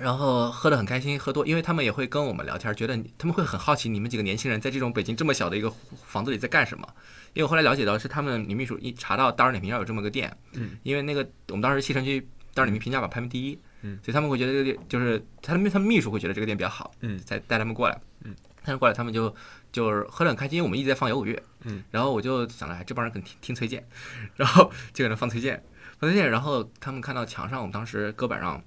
[0.00, 5.72] 然后喝得很开心，喝多，因为他们也会跟我们聊天，觉得他们会很好奇你们几个年轻人在这种北京这么小的一个
[6.04, 6.86] 房子里在干什么。
[7.32, 12.20] 因为我后来了解到是他们女秘书一查到大众点评上有这么个店，嗯，因为那个我们当时西城区
[12.54, 13.58] 大众点评评价榜排名第一。
[13.86, 19.32] 嗯，所以他们会觉得这个店就是他们他们秘书会觉得这个店比较好，嗯，才带他们过来，嗯，带他们过来，他们就
[19.70, 20.62] 就是喝得很开心。
[20.62, 23.86] 我们一直在放摇滚乐，嗯，然后我就想来这帮人肯定听听崔健，
[24.36, 25.62] 然后就给他放崔健，
[25.98, 28.62] 放崔健，然后他们看到墙上我们当时搁板上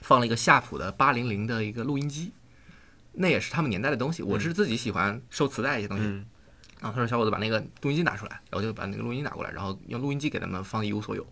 [0.00, 2.32] 放了一个夏普的八零零的一个录音机，
[3.12, 4.22] 那也是他们年代的东西。
[4.22, 6.26] 我是自己喜欢收磁带一些东西，嗯。
[6.80, 11.26] 然后他说小伙子把那个录音机拿出来，然后就把那个录音机拿过来，然后用录音机给他们放一无所有。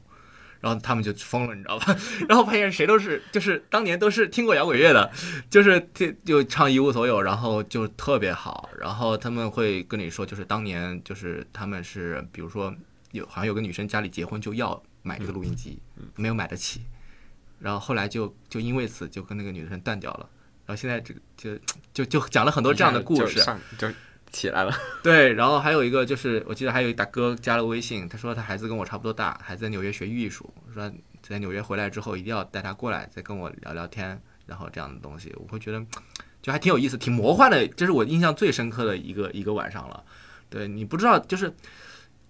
[0.61, 1.97] 然后他们就疯了，你知道吧？
[2.29, 5.11] 然后发现谁都是，就是当年都是听过摇滚乐的，
[5.51, 5.89] 就是
[6.25, 8.69] 就唱一无所有，然后就特别好。
[8.79, 12.75] 然后他们会跟你说，就是当年就是他们是，比如说
[13.13, 15.79] 有好像有个女生家里结婚就要买这个录音机，
[16.17, 16.81] 没有买得起，
[17.59, 20.29] 然后后来就就因为此就跟那个女生断掉了。
[20.67, 21.57] 然后现在这个就
[21.95, 23.41] 就就讲了很多这样的故事，
[24.37, 24.73] 起来了。
[25.03, 35.85] 对，然后还有一个就是，我记得还有一大哥加了微信，他说他孩子跟我差不多大，孩子在纽约学艺术，说在纽约回来之后一定要带他过来，再跟我聊聊天，然后这样的东西，我会觉得
[36.43, 40.05] 就还挺有意思，挺魔幻的，这是我印象最深刻的一个一个晚上了。
[40.51, 41.53] 对你不知道，就是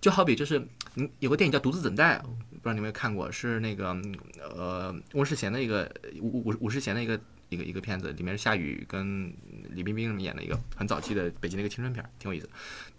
[0.00, 3.96] 就好比就是嗯，有个电影叫《独自等待》，不知道你有没有看过，是那个
[4.40, 5.90] 呃翁世贤的一个
[6.20, 7.18] 吴吴吴世贤的一个。
[7.48, 9.32] 一个一个片子，里面是夏雨跟
[9.70, 12.48] 李冰冰演的一个很早期的北京的一个青春片，挺有意思。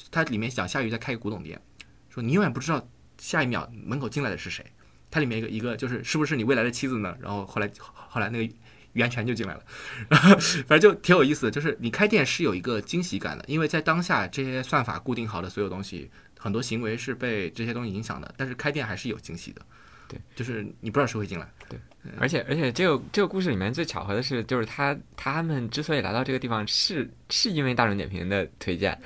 [0.09, 1.61] 它里面讲夏雨在开一个古董店，
[2.09, 2.87] 说你永远不知道
[3.17, 4.65] 下一秒门口进来的是谁。
[5.09, 7.17] 它里面一个一个就是是不是你未来的妻子呢？
[7.21, 8.53] 然后后来后来那个
[8.93, 9.63] 袁泉就进来了，
[10.09, 10.35] 然后
[10.65, 11.51] 反正就挺有意思的。
[11.51, 19.61] 就是你开店是有一个惊喜感的，因为在当下这些算法固定好的所有东西，很多行为是被这些东西影响的，但是开店还是有惊喜的。
[20.07, 21.47] 对，就是你不知道谁会进来。
[21.69, 21.77] 对，
[22.17, 28.97] 而且而且这个这个故事里面最巧合的是，就是他他们之所以来到这个地方，是是因为大众点评的推荐。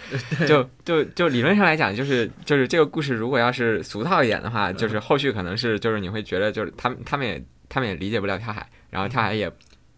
[0.48, 9.52] 就就就理论上来讲，就是就是这个故事，如果要是俗套一点的话，就是后续可能是就是你会觉得就是他们他们也他们也理解不了跳海，然后跳海也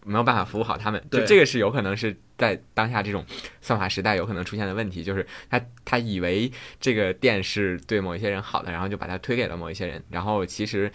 [0.06, 1.02] 没有办法服务好他们。
[1.10, 3.24] 就这个是有可能是在当下这种
[3.60, 10.90] 算法时代有可能出现的问题，就是他他以为这个店是对某一些人好的，然后就把它推给了某一些人，然后其实。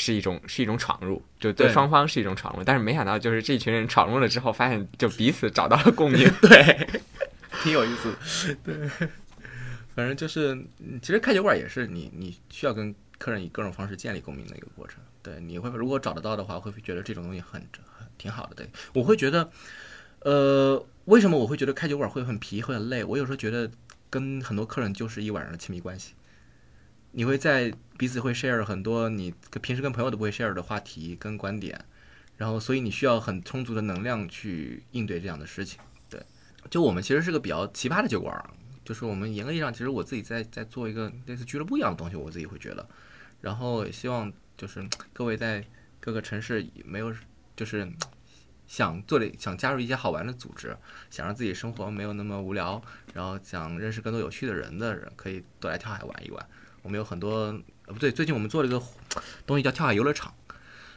[0.00, 6.88] 是一种是一种闯入，就对双方是一种闯入，但是没想到就是这群人闯入了之后，发现就彼此找到了共鸣， 对，
[7.64, 8.88] 挺有意思，对，
[9.96, 10.56] 反正就是，
[11.02, 17.60] 其实开酒馆也是你你需要跟客人以各种方式建立共鸣的一个过程，对，你会如果找得到的话，会觉得这种东西很
[17.98, 19.50] 很挺好的，对我会觉得，
[20.20, 23.04] 呃，为什么我会觉得开酒馆会很疲会很累？
[23.04, 23.70] 我有时候觉得
[24.10, 26.14] 跟很多客人就是一晚上的亲密关系。
[27.12, 31.82] 你会在彼此会 share 很多你平时跟朋友都不会 share 的话题跟观点，
[32.36, 35.80] 然后所以你需要很充足的能量去应对这样的事情。
[36.10, 36.22] 对，
[36.70, 38.44] 就我们其实是个比较奇葩的酒馆，
[38.84, 42.86] 就是我们严格意义上其实我自己在在做一个类似俱乐部一样的东西，我自己会觉得，
[43.40, 45.64] 然后希望就是各位在
[46.00, 47.12] 各个城市没有
[47.56, 47.90] 就是
[48.68, 50.76] 想做的想加入一些好玩的组织，
[51.10, 52.80] 想让自己生活没有那么无聊，
[53.14, 56.46] 然后想认识更多有趣的人的人，可以都来跳海玩一玩。
[56.82, 57.46] 我们有很多，
[57.86, 58.80] 呃，不对，最近我们做了一个
[59.44, 60.32] 东西叫跳海游乐场，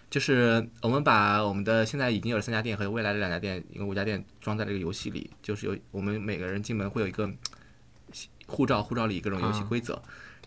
[0.09, 7.29] 就是我们把我们的现在已经有了三家店和未来的两家店，一共五家店装在这个游戏里，就是有我们每个人进门会有一个
[8.45, 10.01] 护照，护照里各种游戏规则，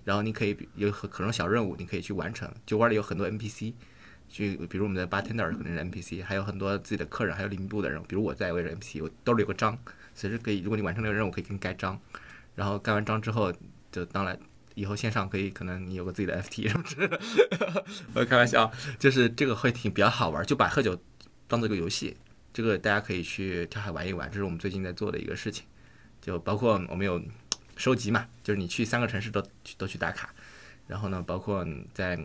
[0.04, 2.50] 然后你可以有很可能小任务，你可以去完成。
[2.64, 3.72] 就玩里有很多 NPC，
[4.34, 9.78] 去比如我们的 bartender 可能是 NPC，还有很多自己的客人，还有领部的人，比如我在我也是 NPC，我兜里有个章，
[10.12, 11.96] 随时可以，如果你完成这个任务，可以给你盖章，
[12.56, 13.52] 然后盖完章之后，
[13.92, 14.36] 就当然。
[14.76, 17.20] 以后线上可以，可能你有个自己的 FT 什么之类的，
[18.12, 18.68] 我开玩笑，
[18.98, 21.00] 就是这个会挺比较好玩，就把喝酒
[21.46, 22.16] 当做一个游戏，
[22.52, 25.64] 这个大家可以去跳海玩一玩，这是我们最近在做的一个事情，
[26.20, 27.22] 就包括我们有
[27.76, 29.40] 收集嘛，就是你去三个城市都
[29.78, 30.34] 都去打卡，
[30.88, 32.18] 然后呢，包括在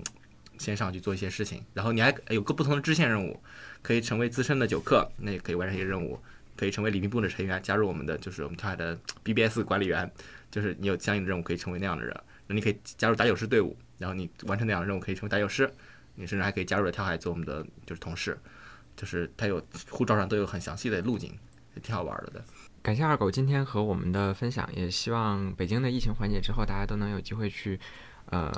[0.59, 3.41] 先上去做一些事情，然后你还有个不同的支线任务，
[3.81, 6.19] 可以成为资深的酒客，那也可以完成一些任务，
[6.55, 10.11] 可以成为礼宾部的成员，加入我们的就是我们跳海的 BBS 管理员，
[10.51, 15.73] 就是你有相应的任务可以成为那样的人，那你可以加入打酒师队伍，然后你完成那样的任务可以成为打酒师，
[16.15, 18.37] 你甚至还可以加入了跳海做我们的就是同事，
[18.95, 21.31] 就是它有护照上都有很详细的路径，
[21.75, 22.43] 也挺好玩的的。
[22.81, 27.77] 感谢二狗今天和我们的分享，也希望北京的疫情缓解之后，大家都能有机会去，
[28.31, 28.51] 呃，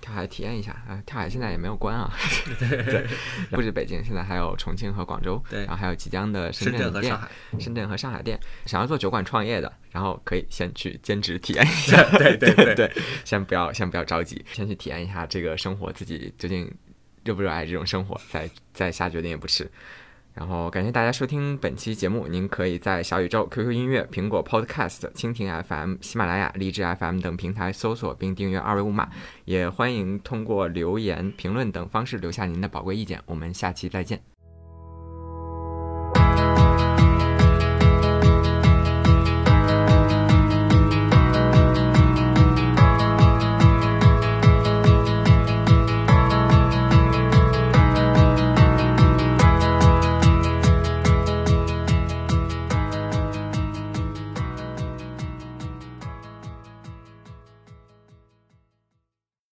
[0.00, 0.76] 跳海体验一下。
[0.88, 2.10] 呃，跳海现在也没有关啊，
[2.60, 3.06] 对，
[3.50, 8.38] 不止北京，现在还有重庆和广州，对然后还有即将的深圳和上海，深圳和上海店。
[8.66, 12.92] 想要做酒馆创业的，然后可以先去兼职体验一下， 对对对 对，
[13.24, 16.70] 先不要先不要着急，先去体验一下这个生活，自己究竟
[17.24, 19.70] 热不热爱这种生活，再再下决定也不迟。
[20.34, 29.08] 然后感谢大家收听本期节目，您可以在小宇宙、QQ 音乐、苹果 Podcast、蜻蜓 FM、喜马拉雅、荔枝 FM 等平台搜索并订阅二维五码，
[29.44, 33.22] 也欢迎通过留言、评论等方式留下您的宝贵意见。
[33.26, 34.33] 我们下期再见。